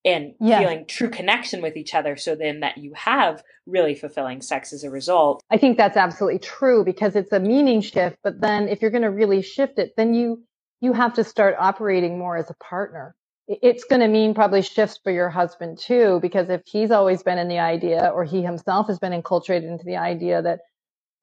and 0.03 0.33
yeah. 0.39 0.59
feeling 0.59 0.85
true 0.87 1.09
connection 1.09 1.61
with 1.61 1.77
each 1.77 1.93
other 1.93 2.15
so 2.15 2.35
then 2.35 2.61
that 2.61 2.77
you 2.77 2.93
have 2.95 3.43
really 3.67 3.95
fulfilling 3.95 4.41
sex 4.41 4.73
as 4.73 4.83
a 4.83 4.89
result. 4.89 5.43
I 5.51 5.57
think 5.57 5.77
that's 5.77 5.97
absolutely 5.97 6.39
true 6.39 6.83
because 6.83 7.15
it's 7.15 7.31
a 7.31 7.39
meaning 7.39 7.81
shift, 7.81 8.17
but 8.23 8.41
then 8.41 8.67
if 8.67 8.81
you're 8.81 8.91
going 8.91 9.03
to 9.03 9.11
really 9.11 9.41
shift 9.41 9.77
it, 9.79 9.93
then 9.97 10.13
you 10.13 10.43
you 10.81 10.93
have 10.93 11.13
to 11.13 11.23
start 11.23 11.55
operating 11.59 12.17
more 12.17 12.35
as 12.35 12.49
a 12.49 12.55
partner. 12.55 13.13
It's 13.47 13.83
going 13.83 13.99
to 13.99 14.07
mean 14.07 14.33
probably 14.33 14.63
shifts 14.63 14.99
for 15.03 15.11
your 15.11 15.29
husband 15.29 15.77
too 15.77 16.19
because 16.21 16.49
if 16.49 16.61
he's 16.65 16.89
always 16.89 17.21
been 17.21 17.37
in 17.37 17.47
the 17.47 17.59
idea 17.59 18.11
or 18.13 18.23
he 18.23 18.41
himself 18.41 18.87
has 18.87 18.97
been 18.97 19.13
enculturated 19.13 19.69
into 19.69 19.85
the 19.85 19.97
idea 19.97 20.41
that 20.41 20.61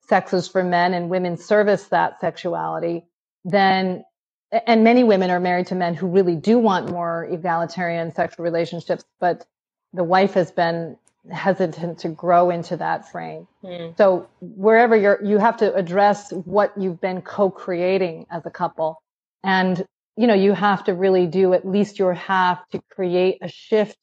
sex 0.07 0.33
is 0.33 0.47
for 0.47 0.63
men 0.63 0.93
and 0.93 1.09
women 1.09 1.35
service 1.37 1.83
that 1.85 2.21
sexuality, 2.21 3.05
then 3.43 4.03
and 4.51 4.83
many 4.83 5.03
women 5.03 5.29
are 5.29 5.39
married 5.39 5.67
to 5.67 5.75
men 5.75 5.93
who 5.93 6.07
really 6.07 6.35
do 6.35 6.57
want 6.57 6.89
more 6.89 7.25
egalitarian 7.25 8.13
sexual 8.13 8.43
relationships, 8.43 9.03
but 9.19 9.45
the 9.93 10.03
wife 10.03 10.33
has 10.33 10.51
been 10.51 10.97
hesitant 11.31 11.99
to 11.99 12.09
grow 12.09 12.49
into 12.49 12.77
that 12.77 13.11
frame. 13.11 13.47
Mm. 13.63 13.95
So 13.97 14.27
wherever 14.41 14.95
you're, 14.95 15.23
you 15.23 15.37
have 15.37 15.57
to 15.57 15.73
address 15.75 16.31
what 16.31 16.73
you've 16.77 17.01
been 17.01 17.21
co-creating 17.21 18.25
as 18.31 18.45
a 18.45 18.49
couple. 18.49 19.01
And, 19.43 19.85
you 20.17 20.27
know, 20.27 20.33
you 20.33 20.53
have 20.53 20.83
to 20.85 20.93
really 20.93 21.27
do 21.27 21.53
at 21.53 21.67
least 21.67 21.99
your 21.99 22.13
half 22.13 22.67
to 22.69 22.81
create 22.89 23.37
a 23.41 23.47
shift 23.49 23.97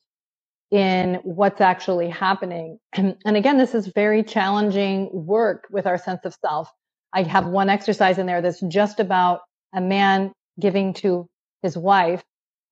in 0.71 1.15
what's 1.25 1.61
actually 1.61 2.09
happening. 2.09 2.79
And, 2.93 3.17
and 3.25 3.37
again, 3.37 3.59
this 3.59 3.75
is 3.75 3.89
very 3.89 4.23
challenging 4.23 5.09
work 5.13 5.67
with 5.71 5.87
our 5.87 5.99
sense 5.99 6.21
of 6.25 6.37
self. 6.41 6.71
I 7.13 7.23
have 7.23 7.47
one 7.47 7.71
exercise 7.71 8.19
in 8.19 8.27
there 8.27 8.43
that's 8.43 8.61
just 8.61 9.01
about 9.01 9.41
a 9.75 9.81
man 9.81 10.33
giving 10.59 10.95
to 10.95 11.29
his 11.63 11.77
wife. 11.77 12.23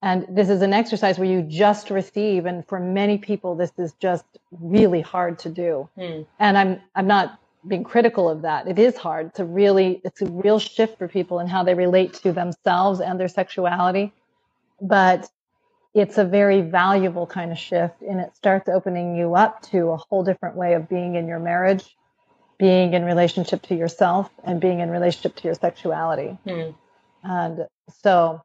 And 0.01 0.25
this 0.29 0.49
is 0.49 0.61
an 0.61 0.73
exercise 0.73 1.17
where 1.17 1.27
you 1.27 1.41
just 1.41 1.89
receive. 1.89 2.45
And 2.45 2.67
for 2.67 2.79
many 2.79 3.17
people, 3.17 3.55
this 3.55 3.71
is 3.77 3.93
just 3.99 4.25
really 4.51 5.01
hard 5.01 5.39
to 5.39 5.49
do. 5.49 5.89
Hmm. 5.97 6.21
And 6.39 6.57
I'm, 6.57 6.81
I'm 6.95 7.07
not 7.07 7.39
being 7.67 7.83
critical 7.83 8.29
of 8.29 8.43
that. 8.43 8.67
It 8.67 8.77
is 8.77 8.95
hard 8.95 9.33
to 9.35 9.45
really, 9.45 10.01
it's 10.03 10.21
a 10.21 10.27
real 10.27 10.59
shift 10.59 10.99
for 10.99 11.07
people 11.07 11.39
in 11.39 11.47
how 11.47 11.63
they 11.63 11.73
relate 11.73 12.13
to 12.15 12.31
themselves 12.31 12.99
and 12.99 13.19
their 13.19 13.27
sexuality. 13.27 14.13
But 14.79 15.29
it's 15.95 16.17
a 16.17 16.25
very 16.25 16.61
valuable 16.61 17.25
kind 17.25 17.51
of 17.51 17.57
shift 17.57 18.01
and 18.01 18.19
it 18.19 18.35
starts 18.35 18.67
opening 18.67 19.15
you 19.15 19.33
up 19.35 19.61
to 19.61 19.89
a 19.91 19.97
whole 19.97 20.23
different 20.23 20.55
way 20.55 20.73
of 20.73 20.89
being 20.89 21.15
in 21.15 21.25
your 21.27 21.39
marriage, 21.39 21.95
being 22.59 22.93
in 22.93 23.05
relationship 23.05 23.61
to 23.63 23.75
yourself 23.75 24.29
and 24.43 24.59
being 24.59 24.81
in 24.81 24.89
relationship 24.89 25.35
to 25.37 25.45
your 25.45 25.55
sexuality. 25.55 26.37
Hmm. 26.45 26.71
And 27.23 27.65
so 27.89 28.41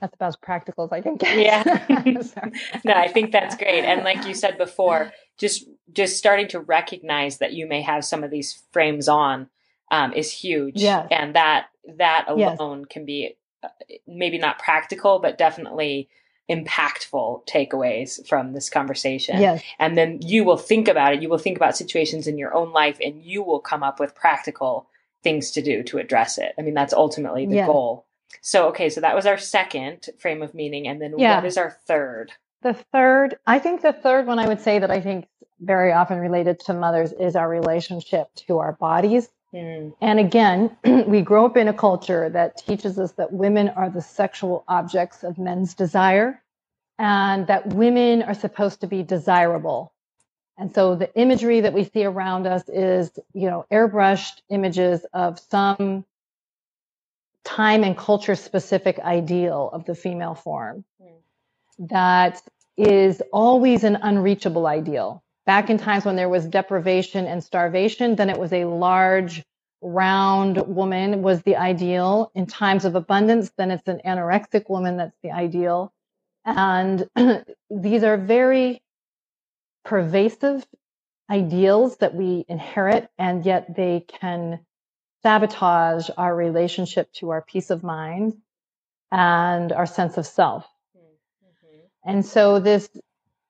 that's 0.00 0.14
about 0.14 0.28
as 0.28 0.36
practical 0.36 0.84
as 0.84 0.92
I 0.92 1.00
can 1.00 1.16
get. 1.16 1.38
Yeah. 1.38 1.62
no, 2.84 2.92
I 2.92 3.08
think 3.08 3.32
that's 3.32 3.56
great. 3.56 3.84
And 3.84 4.04
like 4.04 4.26
you 4.26 4.34
said 4.34 4.58
before, 4.58 5.12
just 5.38 5.68
just 5.92 6.16
starting 6.16 6.48
to 6.48 6.60
recognize 6.60 7.38
that 7.38 7.52
you 7.52 7.66
may 7.66 7.82
have 7.82 8.04
some 8.04 8.22
of 8.22 8.30
these 8.30 8.62
frames 8.72 9.08
on 9.08 9.48
um, 9.90 10.12
is 10.12 10.30
huge. 10.30 10.76
Yeah. 10.76 11.06
And 11.10 11.34
that 11.34 11.66
that 11.96 12.26
alone 12.28 12.80
yes. 12.80 12.88
can 12.90 13.04
be 13.04 13.36
uh, 13.62 13.68
maybe 14.06 14.38
not 14.38 14.58
practical, 14.58 15.18
but 15.18 15.38
definitely 15.38 16.08
impactful 16.48 17.46
takeaways 17.46 18.26
from 18.26 18.52
this 18.52 18.70
conversation. 18.70 19.40
Yes. 19.40 19.62
And 19.78 19.98
then 19.98 20.20
you 20.22 20.44
will 20.44 20.56
think 20.56 20.88
about 20.88 21.14
it. 21.14 21.22
You 21.22 21.28
will 21.28 21.38
think 21.38 21.56
about 21.56 21.76
situations 21.76 22.26
in 22.26 22.38
your 22.38 22.54
own 22.54 22.72
life 22.72 22.98
and 23.04 23.22
you 23.22 23.42
will 23.42 23.60
come 23.60 23.82
up 23.82 24.00
with 24.00 24.14
practical 24.14 24.88
things 25.22 25.50
to 25.52 25.62
do 25.62 25.82
to 25.84 25.98
address 25.98 26.38
it. 26.38 26.54
I 26.58 26.62
mean, 26.62 26.74
that's 26.74 26.92
ultimately 26.92 27.46
the 27.46 27.56
yeah. 27.56 27.66
goal. 27.66 28.06
So, 28.40 28.68
okay, 28.68 28.90
so 28.90 29.00
that 29.00 29.14
was 29.14 29.26
our 29.26 29.38
second 29.38 30.08
frame 30.18 30.42
of 30.42 30.54
meaning. 30.54 30.86
And 30.86 31.00
then 31.00 31.18
yeah. 31.18 31.36
what 31.36 31.44
is 31.44 31.56
our 31.56 31.70
third? 31.86 32.32
The 32.62 32.74
third, 32.74 33.36
I 33.46 33.58
think 33.58 33.82
the 33.82 33.92
third 33.92 34.26
one 34.26 34.38
I 34.38 34.48
would 34.48 34.60
say 34.60 34.78
that 34.78 34.90
I 34.90 35.00
think 35.00 35.26
very 35.60 35.92
often 35.92 36.18
related 36.18 36.60
to 36.60 36.74
mothers 36.74 37.12
is 37.12 37.36
our 37.36 37.48
relationship 37.48 38.28
to 38.46 38.58
our 38.58 38.72
bodies. 38.72 39.28
Mm. 39.54 39.94
And 40.00 40.18
again, 40.18 40.76
we 41.06 41.22
grow 41.22 41.46
up 41.46 41.56
in 41.56 41.68
a 41.68 41.72
culture 41.72 42.28
that 42.30 42.58
teaches 42.58 42.98
us 42.98 43.12
that 43.12 43.32
women 43.32 43.68
are 43.70 43.90
the 43.90 44.02
sexual 44.02 44.64
objects 44.68 45.24
of 45.24 45.38
men's 45.38 45.74
desire 45.74 46.42
and 46.98 47.46
that 47.46 47.68
women 47.68 48.22
are 48.22 48.34
supposed 48.34 48.80
to 48.80 48.86
be 48.86 49.02
desirable 49.02 49.92
and 50.58 50.74
so 50.74 50.96
the 50.96 51.14
imagery 51.14 51.60
that 51.60 51.72
we 51.72 51.84
see 51.84 52.04
around 52.04 52.46
us 52.46 52.68
is, 52.68 53.10
you 53.32 53.48
know, 53.48 53.64
airbrushed 53.72 54.42
images 54.50 55.06
of 55.12 55.38
some 55.38 56.04
time 57.44 57.84
and 57.84 57.96
culture 57.96 58.34
specific 58.34 58.98
ideal 58.98 59.70
of 59.72 59.84
the 59.84 59.94
female 59.94 60.34
form 60.34 60.84
mm. 61.00 61.08
that 61.88 62.42
is 62.76 63.22
always 63.32 63.84
an 63.84 63.96
unreachable 64.02 64.66
ideal. 64.66 65.22
Back 65.46 65.70
in 65.70 65.78
times 65.78 66.04
when 66.04 66.16
there 66.16 66.28
was 66.28 66.44
deprivation 66.44 67.26
and 67.26 67.42
starvation, 67.42 68.16
then 68.16 68.28
it 68.28 68.38
was 68.38 68.52
a 68.52 68.64
large, 68.64 69.44
round 69.80 70.58
woman 70.66 71.22
was 71.22 71.42
the 71.42 71.56
ideal. 71.56 72.32
In 72.34 72.46
times 72.46 72.84
of 72.84 72.96
abundance, 72.96 73.52
then 73.56 73.70
it's 73.70 73.86
an 73.86 74.00
anorexic 74.04 74.68
woman 74.68 74.96
that's 74.96 75.16
the 75.22 75.30
ideal. 75.30 75.92
And 76.44 77.08
these 77.70 78.02
are 78.02 78.16
very 78.16 78.82
pervasive 79.88 80.66
ideals 81.30 81.96
that 81.96 82.14
we 82.14 82.44
inherit, 82.46 83.10
and 83.18 83.44
yet 83.46 83.74
they 83.74 84.04
can 84.06 84.60
sabotage 85.22 86.10
our 86.18 86.34
relationship 86.36 87.10
to 87.14 87.30
our 87.30 87.40
peace 87.40 87.70
of 87.70 87.82
mind 87.82 88.36
and 89.10 89.72
our 89.72 89.86
sense 89.86 90.18
of 90.18 90.26
self. 90.26 90.66
Mm-hmm. 90.94 92.10
And 92.10 92.26
so 92.26 92.60
this 92.60 92.90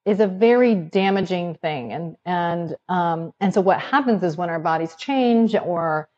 is 0.04 0.20
a 0.20 0.28
very 0.28 0.76
damaging 0.76 1.56
thing. 1.56 1.92
And, 1.92 2.16
and, 2.24 2.76
um, 2.88 3.32
and 3.40 3.52
so 3.52 3.60
what 3.60 3.80
happens 3.80 4.22
is 4.22 4.36
when 4.36 4.48
our 4.48 4.60
bodies 4.60 4.94
change 4.94 5.56
or 5.56 6.08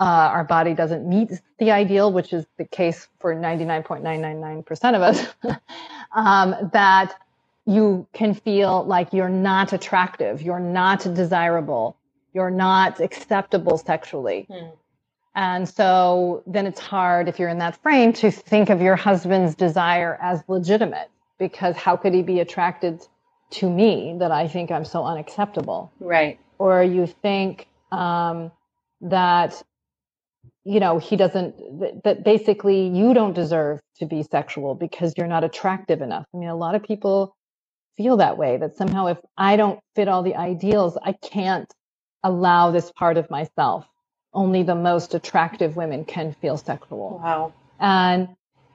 uh, 0.00 0.04
our 0.04 0.44
body 0.44 0.72
doesn't 0.72 1.06
meet 1.06 1.32
the 1.58 1.70
ideal, 1.70 2.10
which 2.10 2.32
is 2.32 2.46
the 2.56 2.64
case 2.64 3.08
for 3.20 3.34
99.999% 3.34 4.96
of 4.96 5.02
us, 5.02 5.26
um, 6.14 6.70
that 6.72 7.14
you 7.66 8.06
can 8.12 8.32
feel 8.34 8.84
like 8.84 9.12
you're 9.12 9.28
not 9.28 9.72
attractive, 9.72 10.40
you're 10.40 10.60
not 10.60 11.00
desirable, 11.14 11.96
you're 12.32 12.50
not 12.50 13.00
acceptable 13.00 13.76
sexually. 13.76 14.46
Hmm. 14.50 14.68
And 15.34 15.68
so 15.68 16.42
then 16.46 16.66
it's 16.66 16.80
hard 16.80 17.28
if 17.28 17.38
you're 17.38 17.50
in 17.50 17.58
that 17.58 17.76
frame 17.82 18.14
to 18.14 18.30
think 18.30 18.70
of 18.70 18.80
your 18.80 18.96
husband's 18.96 19.54
desire 19.54 20.18
as 20.22 20.42
legitimate 20.48 21.10
because 21.38 21.76
how 21.76 21.96
could 21.96 22.14
he 22.14 22.22
be 22.22 22.40
attracted 22.40 23.06
to 23.50 23.68
me 23.68 24.16
that 24.18 24.30
I 24.30 24.48
think 24.48 24.70
I'm 24.70 24.86
so 24.86 25.04
unacceptable? 25.04 25.92
Right. 26.00 26.40
Or 26.58 26.82
you 26.82 27.06
think 27.06 27.68
um, 27.92 28.50
that, 29.02 29.62
you 30.64 30.80
know, 30.80 30.98
he 30.98 31.16
doesn't, 31.16 31.80
that, 31.80 32.04
that 32.04 32.24
basically 32.24 32.88
you 32.88 33.12
don't 33.12 33.34
deserve 33.34 33.80
to 33.98 34.06
be 34.06 34.22
sexual 34.22 34.74
because 34.74 35.12
you're 35.18 35.26
not 35.26 35.44
attractive 35.44 36.00
enough. 36.00 36.24
I 36.34 36.38
mean, 36.38 36.48
a 36.48 36.56
lot 36.56 36.74
of 36.74 36.82
people 36.82 37.35
feel 37.96 38.18
that 38.18 38.38
way 38.38 38.56
that 38.58 38.76
somehow 38.76 39.06
if 39.06 39.18
I 39.36 39.56
don't 39.56 39.80
fit 39.94 40.08
all 40.08 40.22
the 40.22 40.36
ideals, 40.36 40.98
I 41.02 41.12
can't 41.12 41.72
allow 42.22 42.70
this 42.70 42.90
part 42.92 43.16
of 43.16 43.30
myself. 43.30 43.86
Only 44.32 44.62
the 44.62 44.74
most 44.74 45.14
attractive 45.14 45.76
women 45.76 46.04
can 46.04 46.34
feel 46.34 46.56
sexual. 46.56 47.20
Wow. 47.22 47.52
And 47.80 48.28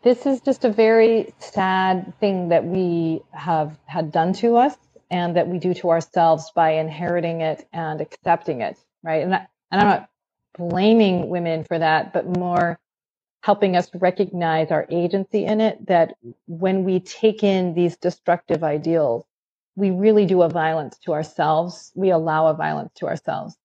this 0.03 0.25
is 0.25 0.41
just 0.41 0.65
a 0.65 0.71
very 0.71 1.33
sad 1.39 2.13
thing 2.19 2.49
that 2.49 2.65
we 2.65 3.21
have 3.31 3.77
had 3.85 4.11
done 4.11 4.33
to 4.33 4.57
us 4.57 4.75
and 5.11 5.35
that 5.35 5.47
we 5.47 5.59
do 5.59 5.73
to 5.75 5.89
ourselves 5.89 6.51
by 6.55 6.71
inheriting 6.71 7.41
it 7.41 7.67
and 7.73 8.01
accepting 8.01 8.61
it. 8.61 8.77
Right. 9.03 9.23
And, 9.23 9.35
I, 9.35 9.47
and 9.71 9.81
I'm 9.81 9.87
not 9.87 10.09
blaming 10.57 11.29
women 11.29 11.63
for 11.63 11.77
that, 11.77 12.13
but 12.13 12.25
more 12.25 12.79
helping 13.41 13.75
us 13.75 13.89
recognize 13.95 14.71
our 14.71 14.85
agency 14.89 15.45
in 15.45 15.61
it 15.61 15.87
that 15.87 16.15
when 16.47 16.83
we 16.83 16.99
take 16.99 17.43
in 17.43 17.73
these 17.73 17.97
destructive 17.97 18.63
ideals, 18.63 19.25
we 19.75 19.89
really 19.91 20.25
do 20.25 20.43
a 20.43 20.49
violence 20.49 20.97
to 20.99 21.13
ourselves. 21.13 21.91
We 21.95 22.11
allow 22.11 22.47
a 22.47 22.53
violence 22.53 22.91
to 22.97 23.07
ourselves. 23.07 23.55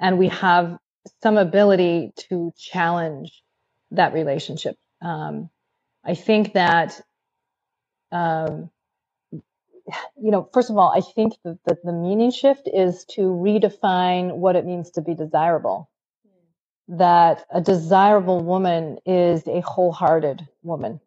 And 0.00 0.18
we 0.18 0.28
have 0.28 0.78
some 1.22 1.36
ability 1.36 2.12
to 2.28 2.52
challenge 2.58 3.42
that 3.92 4.12
relationship. 4.12 4.76
Um, 5.00 5.50
I 6.04 6.14
think 6.14 6.54
that, 6.54 7.00
um, 8.10 8.70
you 10.20 10.30
know, 10.30 10.48
first 10.52 10.70
of 10.70 10.76
all, 10.76 10.92
I 10.96 11.00
think 11.00 11.34
that 11.44 11.58
the, 11.66 11.78
the 11.84 11.92
meaning 11.92 12.32
shift 12.32 12.68
is 12.72 13.04
to 13.12 13.20
redefine 13.22 14.36
what 14.36 14.56
it 14.56 14.64
means 14.64 14.90
to 14.92 15.02
be 15.02 15.14
desirable 15.14 15.88
that 16.92 17.46
a 17.50 17.60
desirable 17.60 18.40
woman 18.40 18.98
is 19.06 19.46
a 19.46 19.60
wholehearted 19.60 20.46
woman, 20.62 21.00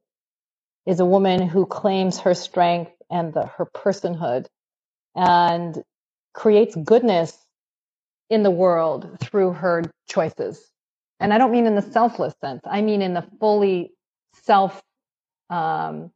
is 0.87 0.99
a 0.99 1.05
woman 1.05 1.47
who 1.47 1.67
claims 1.67 2.19
her 2.19 2.33
strength 2.33 2.91
and 3.11 3.33
the, 3.33 3.45
her 3.45 3.67
personhood 3.67 4.47
and 5.15 5.83
creates 6.33 6.75
goodness 6.75 7.37
in 8.31 8.41
the 8.41 8.49
world 8.49 9.17
through 9.21 9.53
her 9.53 9.83
choices. 10.07 10.71
And 11.19 11.31
I 11.31 11.37
don't 11.37 11.51
mean 11.51 11.67
in 11.67 11.75
the 11.75 11.83
selfless 11.83 12.33
sense. 12.41 12.61
I 12.65 12.81
mean 12.81 13.03
in 13.03 13.13
the 13.13 13.25
fully 13.39 13.91
self 14.43 14.81
um, 15.51 16.11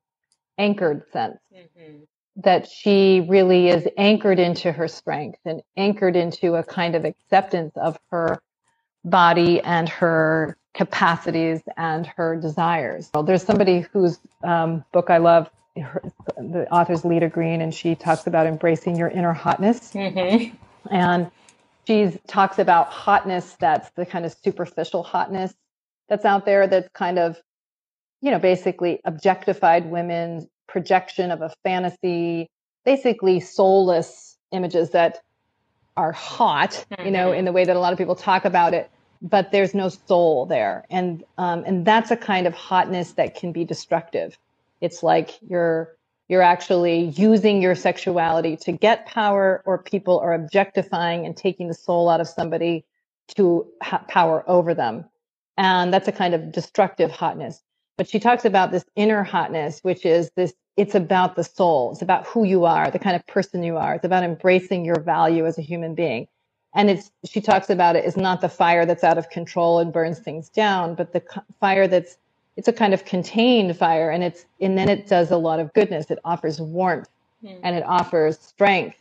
anchored 0.57 1.03
sense. 1.13 1.37
Mm-hmm. 1.55 1.97
That 2.37 2.67
she 2.67 3.25
really 3.27 3.67
is 3.67 3.87
anchored 3.97 4.39
into 4.39 4.71
her 4.71 4.87
strength 4.87 5.39
and 5.45 5.61
anchored 5.77 6.15
into 6.15 6.55
a 6.55 6.63
kind 6.63 6.95
of 6.95 7.05
acceptance 7.05 7.73
of 7.75 7.99
her 8.11 8.39
body 9.05 9.61
and 9.61 9.87
her 9.89 10.57
capacities 10.73 11.61
and 11.77 12.05
her 12.05 12.35
desires. 12.35 13.09
Well, 13.13 13.23
there's 13.23 13.43
somebody 13.43 13.81
whose 13.81 14.19
um, 14.43 14.83
book 14.91 15.09
I 15.09 15.17
love, 15.17 15.49
her, 15.81 16.01
the 16.37 16.67
author's 16.71 17.05
Leda 17.05 17.29
Green, 17.29 17.61
and 17.61 17.73
she 17.73 17.95
talks 17.95 18.27
about 18.27 18.47
embracing 18.47 18.95
your 18.95 19.09
inner 19.09 19.33
hotness. 19.33 19.93
Mm-hmm. 19.93 20.55
And 20.91 21.31
she 21.87 22.19
talks 22.27 22.59
about 22.59 22.89
hotness 22.89 23.55
that's 23.59 23.89
the 23.91 24.05
kind 24.05 24.25
of 24.25 24.35
superficial 24.43 25.03
hotness 25.03 25.53
that's 26.07 26.25
out 26.25 26.45
there 26.45 26.67
that's 26.67 26.89
kind 26.93 27.19
of, 27.19 27.37
you 28.21 28.31
know, 28.31 28.39
basically 28.39 28.99
objectified 29.05 29.89
women's 29.89 30.45
projection 30.67 31.31
of 31.31 31.41
a 31.41 31.51
fantasy, 31.63 32.47
basically 32.85 33.39
soulless 33.39 34.37
images 34.51 34.91
that 34.91 35.21
are 35.97 36.11
hot, 36.11 36.85
mm-hmm. 36.91 37.05
you 37.05 37.11
know, 37.11 37.29
mm-hmm. 37.29 37.39
in 37.39 37.45
the 37.45 37.51
way 37.51 37.65
that 37.65 37.75
a 37.75 37.79
lot 37.79 37.91
of 37.91 37.97
people 37.97 38.15
talk 38.15 38.45
about 38.45 38.73
it, 38.73 38.89
but 39.21 39.51
there's 39.51 39.73
no 39.73 39.89
soul 39.89 40.45
there. 40.45 40.85
And, 40.89 41.23
um, 41.37 41.63
and 41.65 41.85
that's 41.85 42.11
a 42.11 42.17
kind 42.17 42.47
of 42.47 42.53
hotness 42.53 43.13
that 43.13 43.35
can 43.35 43.51
be 43.51 43.65
destructive. 43.65 44.37
It's 44.81 45.03
like 45.03 45.37
you're, 45.47 45.95
you're 46.29 46.41
actually 46.41 47.05
using 47.15 47.61
your 47.61 47.75
sexuality 47.75 48.55
to 48.57 48.71
get 48.71 49.05
power 49.07 49.61
or 49.65 49.77
people 49.77 50.19
are 50.19 50.33
objectifying 50.33 51.25
and 51.25 51.35
taking 51.35 51.67
the 51.67 51.73
soul 51.73 52.07
out 52.07 52.21
of 52.21 52.27
somebody 52.27 52.85
to 53.35 53.67
have 53.81 54.07
power 54.07 54.43
over 54.47 54.73
them. 54.73 55.05
And 55.57 55.93
that's 55.93 56.07
a 56.07 56.11
kind 56.11 56.33
of 56.33 56.51
destructive 56.51 57.11
hotness. 57.11 57.61
But 57.99 58.07
she 58.07 58.17
talks 58.17 58.45
about 58.45 58.71
this 58.71 58.85
inner 58.95 59.23
hotness, 59.23 59.81
which 59.81 60.05
is 60.05 60.31
this, 60.37 60.53
it's 60.77 60.95
about 60.95 61.35
the 61.35 61.43
soul. 61.43 61.91
It's 61.91 62.01
about 62.01 62.25
who 62.25 62.45
you 62.45 62.63
are, 62.63 62.89
the 62.89 62.97
kind 62.97 63.13
of 63.13 63.27
person 63.27 63.61
you 63.61 63.75
are. 63.75 63.95
It's 63.95 64.05
about 64.05 64.23
embracing 64.23 64.85
your 64.85 65.01
value 65.01 65.45
as 65.45 65.57
a 65.57 65.61
human 65.61 65.95
being. 65.95 66.29
And 66.73 66.89
it's, 66.89 67.11
she 67.25 67.41
talks 67.41 67.69
about 67.69 67.97
it 67.97 68.05
is 68.05 68.15
not 68.15 68.39
the 68.39 68.47
fire 68.47 68.85
that's 68.85 69.03
out 69.03 69.17
of 69.17 69.29
control 69.29 69.79
and 69.79 69.91
burns 69.91 70.17
things 70.17 70.47
down, 70.47 70.95
but 70.95 71.11
the 71.11 71.21
fire 71.59 71.89
that's 71.89 72.17
it's 72.55 72.69
a 72.69 72.73
kind 72.73 72.93
of 72.93 73.03
contained 73.03 73.75
fire 73.77 74.09
and 74.09 74.23
it's 74.23 74.45
and 74.59 74.77
then 74.77 74.89
it 74.89 75.07
does 75.07 75.31
a 75.31 75.37
lot 75.37 75.59
of 75.59 75.71
goodness 75.73 76.11
it 76.11 76.19
offers 76.25 76.59
warmth 76.59 77.07
mm. 77.41 77.57
and 77.63 77.73
it 77.73 77.83
offers 77.83 78.37
strength 78.37 78.97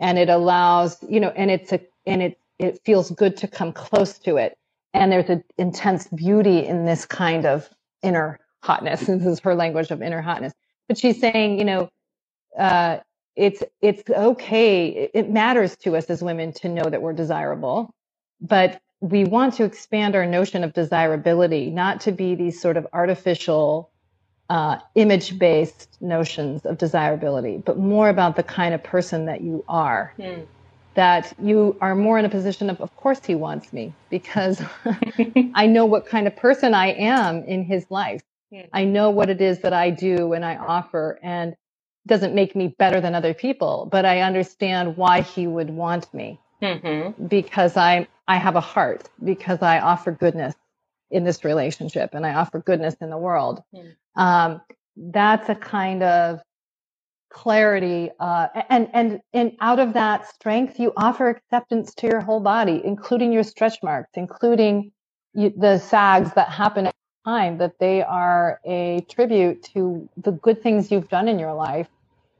and 0.00 0.18
it 0.18 0.30
allows 0.30 0.96
you 1.06 1.20
know 1.20 1.28
and 1.36 1.50
it's 1.50 1.70
a 1.70 1.80
and 2.06 2.22
it 2.22 2.38
it 2.58 2.80
feels 2.82 3.10
good 3.10 3.36
to 3.36 3.46
come 3.46 3.74
close 3.74 4.18
to 4.18 4.38
it 4.38 4.56
and 4.94 5.12
there's 5.12 5.28
an 5.28 5.44
intense 5.58 6.06
beauty 6.06 6.64
in 6.64 6.86
this 6.86 7.04
kind 7.04 7.44
of 7.44 7.68
inner 8.04 8.38
hotness 8.62 9.00
this 9.06 9.26
is 9.26 9.40
her 9.40 9.54
language 9.54 9.90
of 9.90 10.02
inner 10.02 10.22
hotness 10.22 10.52
but 10.88 10.98
she's 10.98 11.18
saying 11.18 11.58
you 11.58 11.64
know 11.64 11.88
uh, 12.58 12.98
it's 13.34 13.62
it's 13.80 14.08
okay 14.10 15.10
it 15.12 15.30
matters 15.30 15.76
to 15.76 15.96
us 15.96 16.04
as 16.06 16.22
women 16.22 16.52
to 16.52 16.68
know 16.68 16.84
that 16.84 17.02
we're 17.02 17.12
desirable 17.12 17.92
but 18.40 18.80
we 19.04 19.24
want 19.24 19.52
to 19.54 19.64
expand 19.64 20.16
our 20.16 20.24
notion 20.24 20.64
of 20.64 20.72
desirability, 20.72 21.68
not 21.68 22.00
to 22.00 22.12
be 22.12 22.34
these 22.34 22.58
sort 22.58 22.78
of 22.78 22.86
artificial, 22.94 23.90
uh, 24.48 24.78
image 24.94 25.38
based 25.38 25.98
notions 26.00 26.64
of 26.64 26.78
desirability, 26.78 27.58
but 27.58 27.78
more 27.78 28.08
about 28.08 28.36
the 28.36 28.42
kind 28.42 28.74
of 28.74 28.82
person 28.82 29.26
that 29.26 29.42
you 29.42 29.62
are. 29.68 30.14
Mm. 30.18 30.46
That 30.94 31.32
you 31.42 31.76
are 31.80 31.94
more 31.94 32.18
in 32.18 32.24
a 32.24 32.28
position 32.28 32.70
of, 32.70 32.80
of 32.80 32.94
course, 32.96 33.20
he 33.24 33.34
wants 33.34 33.72
me 33.72 33.92
because 34.10 34.62
I 35.54 35.66
know 35.66 35.86
what 35.86 36.06
kind 36.06 36.26
of 36.26 36.36
person 36.36 36.72
I 36.72 36.92
am 36.92 37.42
in 37.44 37.64
his 37.64 37.90
life. 37.90 38.22
Mm. 38.52 38.68
I 38.72 38.84
know 38.84 39.10
what 39.10 39.28
it 39.28 39.40
is 39.40 39.60
that 39.60 39.72
I 39.72 39.90
do 39.90 40.34
and 40.34 40.44
I 40.44 40.56
offer, 40.56 41.18
and 41.22 41.56
doesn't 42.06 42.34
make 42.34 42.54
me 42.54 42.68
better 42.78 43.00
than 43.00 43.14
other 43.14 43.34
people, 43.34 43.88
but 43.90 44.04
I 44.04 44.20
understand 44.20 44.96
why 44.96 45.22
he 45.22 45.46
would 45.46 45.70
want 45.70 46.12
me 46.12 46.38
mm-hmm. 46.62 47.26
because 47.26 47.76
I 47.76 48.06
I 48.28 48.36
have 48.36 48.56
a 48.56 48.60
heart 48.60 49.08
because 49.22 49.62
I 49.62 49.80
offer 49.80 50.12
goodness 50.12 50.54
in 51.10 51.24
this 51.24 51.44
relationship 51.44 52.10
and 52.14 52.26
I 52.26 52.34
offer 52.34 52.60
goodness 52.60 52.94
in 53.00 53.10
the 53.10 53.18
world. 53.18 53.62
Mm. 53.74 53.94
Um, 54.16 54.60
that's 54.96 55.48
a 55.48 55.54
kind 55.54 56.02
of 56.02 56.40
clarity 57.34 58.10
uh, 58.20 58.46
and 58.70 58.88
and 58.94 59.20
and 59.32 59.52
out 59.60 59.78
of 59.78 59.92
that 59.92 60.26
strength 60.28 60.78
you 60.78 60.92
offer 60.96 61.28
acceptance 61.28 61.94
to 61.94 62.06
your 62.06 62.20
whole 62.20 62.40
body 62.40 62.80
including 62.84 63.32
your 63.32 63.42
stretch 63.42 63.76
marks 63.82 64.10
including 64.14 64.92
you, 65.34 65.52
the 65.56 65.78
sags 65.78 66.32
that 66.34 66.48
happen 66.48 66.86
at 66.86 66.94
time 67.26 67.58
that 67.58 67.78
they 67.80 68.02
are 68.02 68.60
a 68.64 69.04
tribute 69.10 69.62
to 69.62 70.08
the 70.16 70.32
good 70.32 70.62
things 70.62 70.90
you've 70.90 71.08
done 71.08 71.28
in 71.28 71.38
your 71.38 71.54
life 71.54 71.88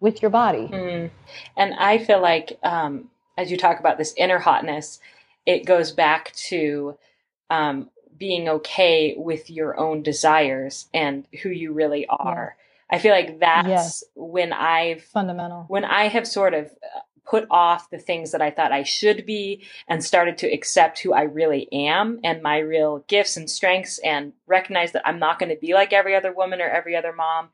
with 0.00 0.22
your 0.22 0.30
body 0.30 0.68
mm. 0.70 1.11
and 1.57 1.74
i 1.74 1.98
feel 1.98 2.20
like 2.20 2.59
um, 2.62 3.11
as 3.37 3.50
you 3.50 3.57
talk 3.57 3.80
about 3.80 3.98
this 3.98 4.14
inner 4.16 4.38
hotness, 4.38 5.00
it 5.46 5.66
goes 5.66 5.92
back 5.92 6.33
to 6.35 6.96
um, 7.50 7.90
being 8.16 8.48
okay 8.48 9.14
with 9.16 9.50
your 9.50 9.78
own 9.78 10.02
desires 10.02 10.87
and 10.94 11.26
who 11.42 11.50
you 11.50 11.72
really 11.72 12.07
are. 12.09 12.57
Yeah. 12.57 12.63
I 12.90 12.99
feel 12.99 13.12
like 13.12 13.40
that's 13.40 13.68
yes. 13.68 14.05
when 14.14 14.53
I've 14.53 15.03
fundamental 15.03 15.64
when 15.68 15.85
I 15.85 16.09
have 16.09 16.27
sort 16.27 16.55
of 16.55 16.66
uh, 16.66 17.01
put 17.27 17.47
off 17.51 17.90
the 17.90 17.99
things 17.99 18.33
that 18.33 18.42
I 18.42 18.51
thought 18.51 18.73
I 18.73 18.83
should 18.83 19.25
be 19.25 19.64
and 19.88 20.05
started 20.05 20.38
to 20.38 20.53
accept 20.53 21.01
who 21.01 21.12
I 21.12 21.23
really 21.23 21.73
am 21.73 22.20
and 22.23 22.42
my 22.42 22.59
real 22.59 23.05
gifts 23.09 23.37
and 23.37 23.49
strengths 23.49 23.99
and 23.99 24.33
recognize 24.47 24.92
that 24.92 25.07
I'm 25.07 25.18
not 25.18 25.38
going 25.38 25.49
to 25.49 25.59
be 25.59 25.73
like 25.73 25.92
every 25.92 26.14
other 26.14 26.33
woman 26.33 26.61
or 26.61 26.68
every 26.68 26.94
other 26.94 27.12
mom. 27.12 27.49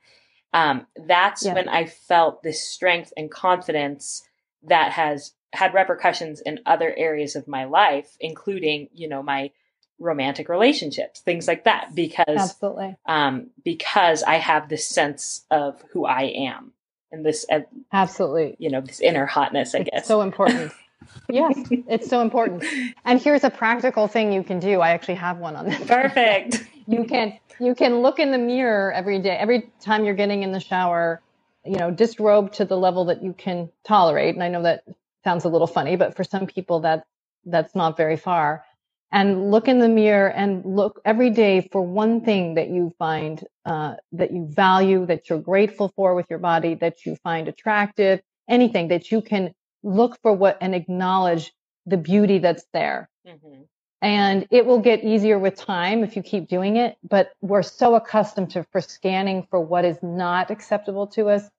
Um, 0.52 0.86
that's 1.06 1.44
yeah. 1.44 1.54
when 1.54 1.68
I 1.68 1.86
felt 1.86 2.42
this 2.42 2.60
strength 2.60 3.12
and 3.16 3.30
confidence 3.30 4.22
that 4.64 4.92
has 4.92 5.32
had 5.52 5.74
repercussions 5.74 6.40
in 6.40 6.60
other 6.66 6.92
areas 6.96 7.36
of 7.36 7.48
my 7.48 7.64
life, 7.64 8.16
including, 8.20 8.88
you 8.92 9.08
know, 9.08 9.22
my 9.22 9.52
romantic 10.00 10.48
relationships, 10.48 11.20
things 11.20 11.46
like 11.46 11.64
that, 11.64 11.94
because 11.94 12.24
absolutely, 12.28 12.96
um, 13.06 13.50
because 13.64 14.24
I 14.24 14.34
have 14.34 14.68
this 14.68 14.88
sense 14.88 15.44
of 15.50 15.80
who 15.92 16.04
I 16.04 16.22
am 16.22 16.72
and 17.12 17.24
this, 17.24 17.44
uh, 17.50 17.60
absolutely, 17.92 18.56
you 18.58 18.70
know, 18.70 18.80
this 18.80 19.00
inner 19.00 19.26
hotness. 19.26 19.74
I 19.74 19.78
it's 19.78 19.90
guess 19.90 20.06
so 20.06 20.22
important. 20.22 20.72
yes, 21.28 21.54
it's 21.70 22.08
so 22.08 22.22
important. 22.22 22.64
And 23.04 23.20
here's 23.20 23.44
a 23.44 23.50
practical 23.50 24.06
thing 24.06 24.32
you 24.32 24.42
can 24.42 24.60
do. 24.60 24.80
I 24.80 24.90
actually 24.90 25.14
have 25.14 25.38
one 25.38 25.56
on 25.56 25.66
this. 25.66 25.80
Perfect. 25.86 26.64
you 26.86 27.04
can 27.04 27.38
you 27.58 27.74
can 27.74 28.00
look 28.00 28.18
in 28.18 28.30
the 28.30 28.38
mirror 28.38 28.92
every 28.92 29.18
day. 29.18 29.36
Every 29.36 29.70
time 29.80 30.04
you're 30.04 30.14
getting 30.14 30.42
in 30.42 30.52
the 30.52 30.60
shower, 30.60 31.20
you 31.64 31.76
know, 31.76 31.90
disrobe 31.90 32.52
to 32.52 32.64
the 32.64 32.76
level 32.76 33.06
that 33.06 33.22
you 33.22 33.32
can 33.32 33.70
tolerate. 33.84 34.34
And 34.34 34.42
I 34.42 34.48
know 34.48 34.62
that 34.62 34.84
sounds 35.24 35.44
a 35.44 35.48
little 35.48 35.66
funny, 35.66 35.96
but 35.96 36.16
for 36.16 36.24
some 36.24 36.46
people 36.46 36.80
that 36.80 37.04
that's 37.44 37.74
not 37.74 37.96
very 37.96 38.16
far. 38.16 38.64
And 39.12 39.50
look 39.50 39.66
in 39.66 39.80
the 39.80 39.88
mirror 39.88 40.28
and 40.28 40.64
look 40.64 41.00
every 41.04 41.30
day 41.30 41.68
for 41.72 41.82
one 41.82 42.20
thing 42.24 42.54
that 42.54 42.68
you 42.68 42.92
find 42.98 43.44
uh, 43.64 43.94
that 44.12 44.32
you 44.32 44.46
value, 44.46 45.04
that 45.06 45.28
you're 45.28 45.40
grateful 45.40 45.92
for 45.96 46.14
with 46.14 46.26
your 46.30 46.38
body, 46.38 46.74
that 46.74 47.04
you 47.04 47.16
find 47.16 47.48
attractive, 47.48 48.20
anything 48.48 48.88
that 48.88 49.10
you 49.10 49.20
can 49.20 49.52
look 49.82 50.18
for 50.22 50.32
what 50.32 50.58
and 50.60 50.74
acknowledge 50.74 51.52
the 51.86 51.96
beauty 51.96 52.38
that's 52.38 52.64
there. 52.72 53.08
Mm-hmm. 53.26 53.62
And 54.02 54.46
it 54.50 54.64
will 54.64 54.80
get 54.80 55.02
easier 55.04 55.38
with 55.38 55.56
time 55.56 56.04
if 56.04 56.16
you 56.16 56.22
keep 56.22 56.48
doing 56.48 56.76
it. 56.76 56.96
But 57.02 57.32
we're 57.40 57.62
so 57.62 57.96
accustomed 57.96 58.50
to 58.50 58.64
for 58.70 58.80
scanning 58.80 59.46
for 59.50 59.60
what 59.60 59.84
is 59.84 59.98
not 60.02 60.50
acceptable 60.50 61.08
to 61.08 61.30
us 61.30 61.50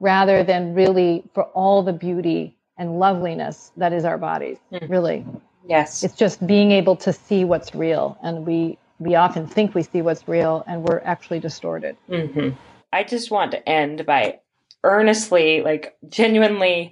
rather 0.00 0.44
than 0.44 0.74
really 0.74 1.24
for 1.34 1.44
all 1.44 1.82
the 1.82 1.92
beauty 1.92 2.56
and 2.76 2.98
loveliness 2.98 3.72
that 3.76 3.92
is 3.92 4.04
our 4.04 4.18
bodies 4.18 4.58
mm. 4.72 4.88
really 4.88 5.26
yes 5.68 6.02
it's 6.02 6.14
just 6.14 6.44
being 6.46 6.72
able 6.72 6.96
to 6.96 7.12
see 7.12 7.44
what's 7.44 7.74
real 7.74 8.18
and 8.22 8.46
we 8.46 8.78
we 8.98 9.14
often 9.14 9.46
think 9.46 9.74
we 9.74 9.82
see 9.82 10.02
what's 10.02 10.26
real 10.26 10.64
and 10.66 10.82
we're 10.82 11.00
actually 11.00 11.38
distorted 11.38 11.96
mm-hmm. 12.08 12.50
i 12.92 13.04
just 13.04 13.30
want 13.30 13.50
to 13.52 13.68
end 13.68 14.04
by 14.06 14.38
earnestly 14.84 15.62
like 15.62 15.96
genuinely 16.08 16.90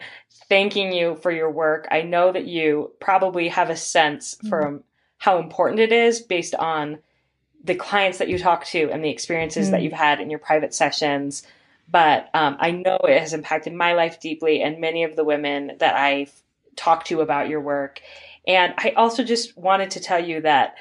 thanking 0.49 0.93
you 0.93 1.17
for 1.17 1.31
your 1.31 1.51
work 1.51 1.87
i 1.91 2.03
know 2.03 2.33
that 2.33 2.47
you 2.47 2.91
probably 3.01 3.49
have 3.49 3.71
a 3.71 3.77
sense 3.77 4.35
mm-hmm. 4.35 4.49
from 4.49 4.85
how 5.19 5.39
important 5.39 5.81
it 5.81 5.93
is 5.93 6.21
based 6.21 6.55
on 6.55 6.99
the 7.65 7.75
clients 7.75 8.19
that 8.19 8.29
you 8.29 8.39
talk 8.39 8.65
to 8.65 8.91
and 8.93 9.03
the 9.03 9.11
experiences 9.11 9.65
mm-hmm. 9.67 9.73
that 9.73 9.81
mm. 9.81 9.85
you've 9.85 9.93
had 9.93 10.21
in 10.21 10.31
your 10.31 10.39
private 10.39 10.73
sessions 10.73 11.43
but 11.89 12.29
um, 12.35 12.57
I 12.59 12.73
know 12.73 12.99
it 13.05 13.21
has 13.21 13.33
impacted 13.33 13.73
my 13.73 13.95
life 13.95 14.21
deeply 14.21 14.63
and 14.63 14.81
many 14.81 15.05
of 15.05 15.17
the 15.17 15.25
women 15.25 15.73
that 15.79 15.95
I've 15.95 16.33
talked 16.75 17.07
to 17.09 17.21
about 17.21 17.49
your 17.49 17.61
work. 17.61 18.01
And 18.47 18.75
I 18.79 18.91
also 18.91 19.25
just 19.25 19.57
wanted 19.57 19.91
to 19.93 20.01
tell 20.01 20.25
you 20.25 20.41
that 20.43 20.75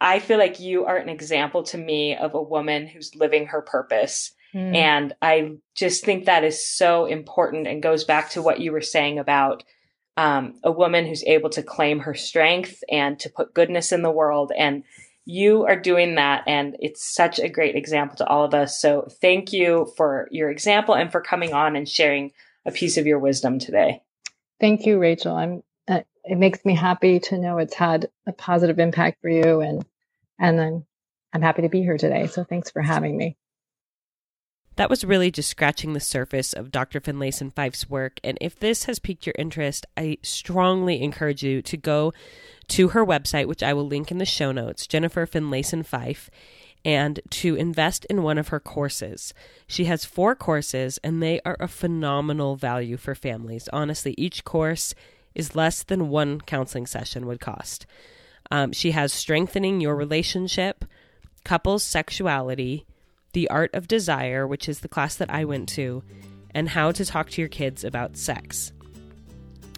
I 0.00 0.18
feel 0.18 0.38
like 0.38 0.60
you 0.60 0.84
are 0.86 0.96
an 0.96 1.08
example 1.08 1.62
to 1.64 1.78
me 1.78 2.16
of 2.16 2.34
a 2.34 2.42
woman 2.42 2.86
who's 2.86 3.14
living 3.14 3.46
her 3.46 3.62
purpose. 3.62 4.32
Mm. 4.52 4.74
And 4.74 5.14
I 5.22 5.52
just 5.74 6.04
think 6.04 6.24
that 6.24 6.44
is 6.44 6.66
so 6.66 7.06
important 7.06 7.66
and 7.66 7.82
goes 7.82 8.04
back 8.04 8.30
to 8.30 8.42
what 8.42 8.60
you 8.60 8.72
were 8.72 8.80
saying 8.80 9.18
about 9.18 9.62
um, 10.16 10.54
a 10.62 10.70
woman 10.70 11.06
who's 11.06 11.24
able 11.24 11.50
to 11.50 11.62
claim 11.62 12.00
her 12.00 12.14
strength 12.14 12.82
and 12.90 13.18
to 13.20 13.30
put 13.30 13.54
goodness 13.54 13.92
in 13.92 14.02
the 14.02 14.10
world 14.10 14.52
and 14.56 14.84
You 15.26 15.64
are 15.64 15.80
doing 15.80 16.16
that, 16.16 16.44
and 16.46 16.76
it's 16.80 17.02
such 17.02 17.38
a 17.38 17.48
great 17.48 17.76
example 17.76 18.16
to 18.18 18.26
all 18.26 18.44
of 18.44 18.52
us. 18.52 18.78
So, 18.78 19.08
thank 19.22 19.54
you 19.54 19.90
for 19.96 20.28
your 20.30 20.50
example 20.50 20.94
and 20.94 21.10
for 21.10 21.22
coming 21.22 21.54
on 21.54 21.76
and 21.76 21.88
sharing 21.88 22.32
a 22.66 22.70
piece 22.70 22.98
of 22.98 23.06
your 23.06 23.18
wisdom 23.18 23.58
today. 23.58 24.02
Thank 24.60 24.84
you, 24.84 24.98
Rachel. 24.98 25.34
I'm. 25.34 25.62
It 26.24 26.36
makes 26.36 26.64
me 26.64 26.74
happy 26.74 27.20
to 27.20 27.38
know 27.38 27.58
it's 27.58 27.74
had 27.74 28.08
a 28.26 28.32
positive 28.32 28.78
impact 28.78 29.20
for 29.20 29.28
you, 29.28 29.60
and 29.60 29.84
and 30.38 30.60
I'm 30.60 30.86
I'm 31.32 31.42
happy 31.42 31.62
to 31.62 31.68
be 31.68 31.82
here 31.82 31.98
today. 31.98 32.26
So, 32.26 32.44
thanks 32.44 32.70
for 32.70 32.82
having 32.82 33.16
me. 33.16 33.36
That 34.76 34.90
was 34.90 35.04
really 35.04 35.30
just 35.30 35.48
scratching 35.48 35.92
the 35.92 36.00
surface 36.00 36.52
of 36.52 36.72
Dr. 36.72 37.00
Finlayson 37.00 37.52
Fife's 37.52 37.88
work. 37.88 38.18
And 38.24 38.36
if 38.40 38.58
this 38.58 38.84
has 38.84 38.98
piqued 38.98 39.24
your 39.24 39.34
interest, 39.38 39.86
I 39.96 40.18
strongly 40.22 41.00
encourage 41.00 41.44
you 41.44 41.62
to 41.62 41.76
go 41.76 42.12
to 42.68 42.88
her 42.88 43.06
website, 43.06 43.46
which 43.46 43.62
I 43.62 43.72
will 43.72 43.86
link 43.86 44.10
in 44.10 44.18
the 44.18 44.24
show 44.24 44.50
notes, 44.50 44.88
Jennifer 44.88 45.26
Finlayson 45.26 45.84
Fife, 45.84 46.28
and 46.84 47.20
to 47.30 47.54
invest 47.54 48.04
in 48.06 48.24
one 48.24 48.36
of 48.36 48.48
her 48.48 48.58
courses. 48.58 49.32
She 49.68 49.84
has 49.84 50.04
four 50.04 50.34
courses, 50.34 50.98
and 51.04 51.22
they 51.22 51.40
are 51.44 51.56
a 51.60 51.68
phenomenal 51.68 52.56
value 52.56 52.96
for 52.96 53.14
families. 53.14 53.68
Honestly, 53.72 54.14
each 54.18 54.44
course 54.44 54.92
is 55.34 55.56
less 55.56 55.82
than 55.82 56.08
one 56.08 56.40
counseling 56.40 56.86
session 56.86 57.26
would 57.26 57.40
cost. 57.40 57.86
Um, 58.50 58.72
she 58.72 58.92
has 58.92 59.12
Strengthening 59.12 59.80
Your 59.80 59.96
Relationship, 59.96 60.84
Couples 61.44 61.82
Sexuality, 61.82 62.86
the 63.32 63.48
Art 63.50 63.74
of 63.74 63.88
Desire, 63.88 64.46
which 64.46 64.68
is 64.68 64.80
the 64.80 64.88
class 64.88 65.16
that 65.16 65.30
I 65.30 65.44
went 65.44 65.68
to, 65.70 66.02
and 66.54 66.68
How 66.68 66.92
to 66.92 67.04
Talk 67.04 67.30
to 67.30 67.42
Your 67.42 67.48
Kids 67.48 67.84
About 67.84 68.16
Sex. 68.16 68.72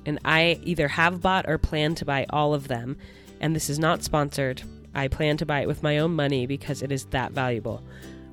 And 0.04 0.18
I 0.24 0.60
either 0.62 0.88
have 0.88 1.20
bought 1.22 1.46
or 1.48 1.58
plan 1.58 1.94
to 1.96 2.04
buy 2.04 2.26
all 2.30 2.54
of 2.54 2.68
them, 2.68 2.96
and 3.40 3.56
this 3.56 3.70
is 3.70 3.78
not 3.78 4.04
sponsored. 4.04 4.62
I 4.94 5.08
plan 5.08 5.36
to 5.38 5.46
buy 5.46 5.60
it 5.60 5.68
with 5.68 5.82
my 5.82 5.98
own 5.98 6.14
money 6.14 6.46
because 6.46 6.82
it 6.82 6.92
is 6.92 7.06
that 7.06 7.32
valuable. 7.32 7.82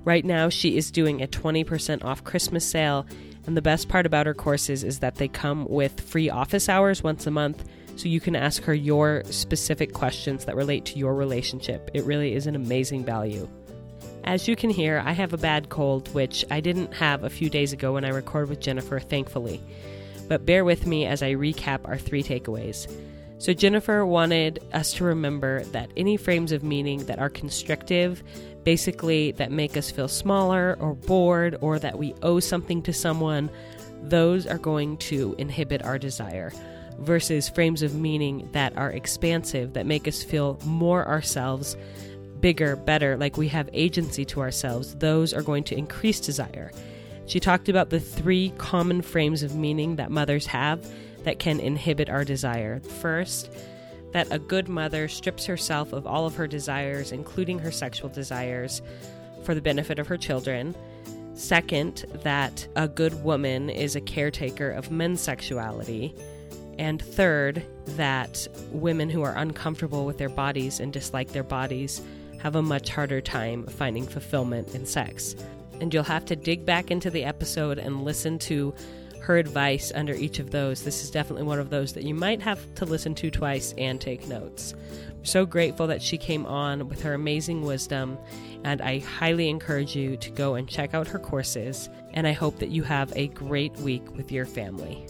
Right 0.06 0.24
now, 0.24 0.50
she 0.50 0.78
is 0.78 0.92
doing 0.92 1.22
a 1.22 1.28
20% 1.28 2.04
off 2.04 2.24
Christmas 2.24 2.66
sale, 2.66 3.06
and 3.46 3.58
the 3.58 3.62
best 3.62 3.90
part 3.90 4.06
about 4.06 4.26
her 4.26 4.34
courses 4.34 4.84
is 4.84 5.00
that 5.00 5.16
they 5.16 5.28
come 5.28 5.66
with 5.70 6.00
free 6.00 6.30
office 6.30 6.70
hours 6.70 7.04
once 7.04 7.28
a 7.28 7.32
month 7.32 7.64
so 7.96 8.08
you 8.08 8.20
can 8.20 8.36
ask 8.36 8.64
her 8.64 8.74
your 8.74 9.24
specific 9.26 9.94
questions 9.94 10.46
that 10.46 10.56
relate 10.56 10.86
to 10.86 10.98
your 10.98 11.14
relationship. 11.14 11.92
It 11.94 12.04
really 12.06 12.34
is 12.34 12.48
an 12.48 12.56
amazing 12.56 13.06
value. 13.06 13.48
As 14.24 14.48
you 14.48 14.56
can 14.56 14.70
hear, 14.70 15.02
I 15.06 15.12
have 15.12 15.34
a 15.34 15.38
bad 15.38 15.70
cold, 15.70 16.14
which 16.14 16.46
I 16.50 16.62
didn't 16.62 16.94
have 16.94 17.24
a 17.24 17.30
few 17.30 17.50
days 17.50 17.74
ago 17.74 17.94
when 17.94 18.06
I 18.06 18.10
recorded 18.10 18.50
with 18.50 18.62
Jennifer, 18.62 19.00
thankfully. 19.00 19.62
But 20.30 20.46
bear 20.46 20.64
with 20.64 20.88
me 20.88 21.06
as 21.06 21.22
I 21.22 21.34
recap 21.34 21.82
our 21.86 21.98
three 21.98 22.24
takeaways. 22.24 22.90
So, 23.40 23.52
Jennifer 23.52 24.06
wanted 24.06 24.64
us 24.72 24.94
to 24.94 25.04
remember 25.04 25.66
that 25.66 25.90
any 25.98 26.16
frames 26.16 26.54
of 26.54 26.64
meaning 26.64 27.06
that 27.08 27.20
are 27.20 27.30
constrictive, 27.30 28.24
basically 28.64 29.32
that 29.34 29.52
make 29.52 29.78
us 29.78 29.92
feel 29.92 30.08
smaller 30.08 30.78
or 30.80 30.94
bored 30.94 31.58
or 31.62 31.80
that 31.80 31.98
we 31.98 32.14
owe 32.22 32.40
something 32.40 32.82
to 32.84 32.94
someone, 32.94 33.50
those 34.02 34.46
are 34.46 34.58
going 34.58 34.98
to 34.98 35.36
inhibit 35.38 35.84
our 35.84 35.98
desire. 35.98 36.52
Versus 37.00 37.50
frames 37.50 37.82
of 37.82 37.96
meaning 37.96 38.48
that 38.52 38.78
are 38.78 38.92
expansive, 38.92 39.74
that 39.74 39.86
make 39.86 40.08
us 40.08 40.24
feel 40.24 40.60
more 40.64 41.08
ourselves 41.08 41.76
bigger, 42.40 42.76
better, 42.76 43.16
like 43.18 43.38
we 43.38 43.48
have 43.48 43.70
agency 43.74 44.26
to 44.26 44.42
ourselves, 44.42 44.96
those 44.96 45.34
are 45.34 45.42
going 45.42 45.64
to 45.64 45.78
increase 45.78 46.20
desire. 46.20 46.72
She 47.26 47.40
talked 47.40 47.70
about 47.70 47.90
the 47.90 48.02
three 48.02 48.52
common 48.58 49.02
frames 49.02 49.44
of 49.44 49.56
meaning 49.56 49.96
that 49.96 50.12
mothers 50.12 50.46
have 50.48 50.86
that 51.24 51.40
can 51.40 51.62
inhibit 51.62 52.10
our 52.10 52.26
desire. 52.26 52.82
First, 52.82 53.50
that 54.14 54.32
a 54.32 54.40
good 54.40 54.70
mother 54.70 55.08
strips 55.08 55.46
herself 55.46 55.92
of 55.92 56.08
all 56.08 56.26
of 56.26 56.36
her 56.36 56.48
desires, 56.48 57.12
including 57.12 57.60
her 57.60 57.72
sexual 57.72 58.10
desires, 58.10 58.82
for 59.44 59.54
the 59.54 59.62
benefit 59.62 60.00
of 60.00 60.08
her 60.08 60.18
children. 60.18 60.76
Second, 61.34 62.06
that 62.24 62.68
a 62.76 62.88
good 62.88 63.24
woman 63.24 63.70
is 63.70 63.96
a 63.96 64.02
caretaker 64.02 64.70
of 64.70 64.92
men's 64.92 65.20
sexuality. 65.20 66.16
And 66.78 67.02
third, 67.02 67.64
that 67.98 68.48
women 68.72 69.10
who 69.10 69.24
are 69.24 69.36
uncomfortable 69.36 70.06
with 70.06 70.18
their 70.18 70.30
bodies 70.30 70.80
and 70.80 70.94
dislike 70.94 71.32
their 71.32 71.44
bodies 71.44 72.02
have 72.40 72.56
a 72.56 72.62
much 72.62 72.90
harder 72.90 73.22
time 73.22 73.66
finding 73.66 74.06
fulfillment 74.06 74.76
in 74.76 74.86
sex. 74.86 75.36
And 75.82 75.94
you'll 75.94 76.04
have 76.04 76.26
to 76.26 76.36
dig 76.36 76.66
back 76.66 76.92
into 76.92 77.10
the 77.10 77.24
episode 77.24 77.80
and 77.80 78.04
listen 78.04 78.38
to 78.40 78.74
her 79.24 79.38
advice 79.38 79.92
under 79.96 80.14
each 80.14 80.40
of 80.40 80.52
those. 80.52 80.84
This 80.84 81.02
is 81.02 81.10
definitely 81.10 81.46
one 81.46 81.60
of 81.60 81.70
those 81.70 81.94
that 81.94 82.04
you 82.04 82.14
might 82.14 82.42
have 82.42 82.60
to 82.76 82.86
listen 82.86 83.16
to 83.16 83.32
twice 83.32 83.74
and 83.78 84.00
take 84.00 84.28
notes. 84.28 84.76
We're 85.18 85.24
so 85.24 85.46
grateful 85.46 85.88
that 85.88 86.02
she 86.02 86.18
came 86.18 86.46
on 86.46 86.90
with 86.90 87.02
her 87.04 87.14
amazing 87.14 87.62
wisdom, 87.64 88.18
and 88.66 88.82
I 88.82 89.00
highly 89.00 89.48
encourage 89.48 89.96
you 89.96 90.18
to 90.18 90.30
go 90.30 90.56
and 90.56 90.68
check 90.68 90.94
out 90.94 91.08
her 91.08 91.20
courses. 91.20 91.90
And 92.14 92.28
I 92.28 92.34
hope 92.34 92.60
that 92.60 92.70
you 92.70 92.84
have 92.84 93.14
a 93.16 93.30
great 93.30 93.74
week 93.78 94.04
with 94.16 94.30
your 94.30 94.46
family. 94.46 95.08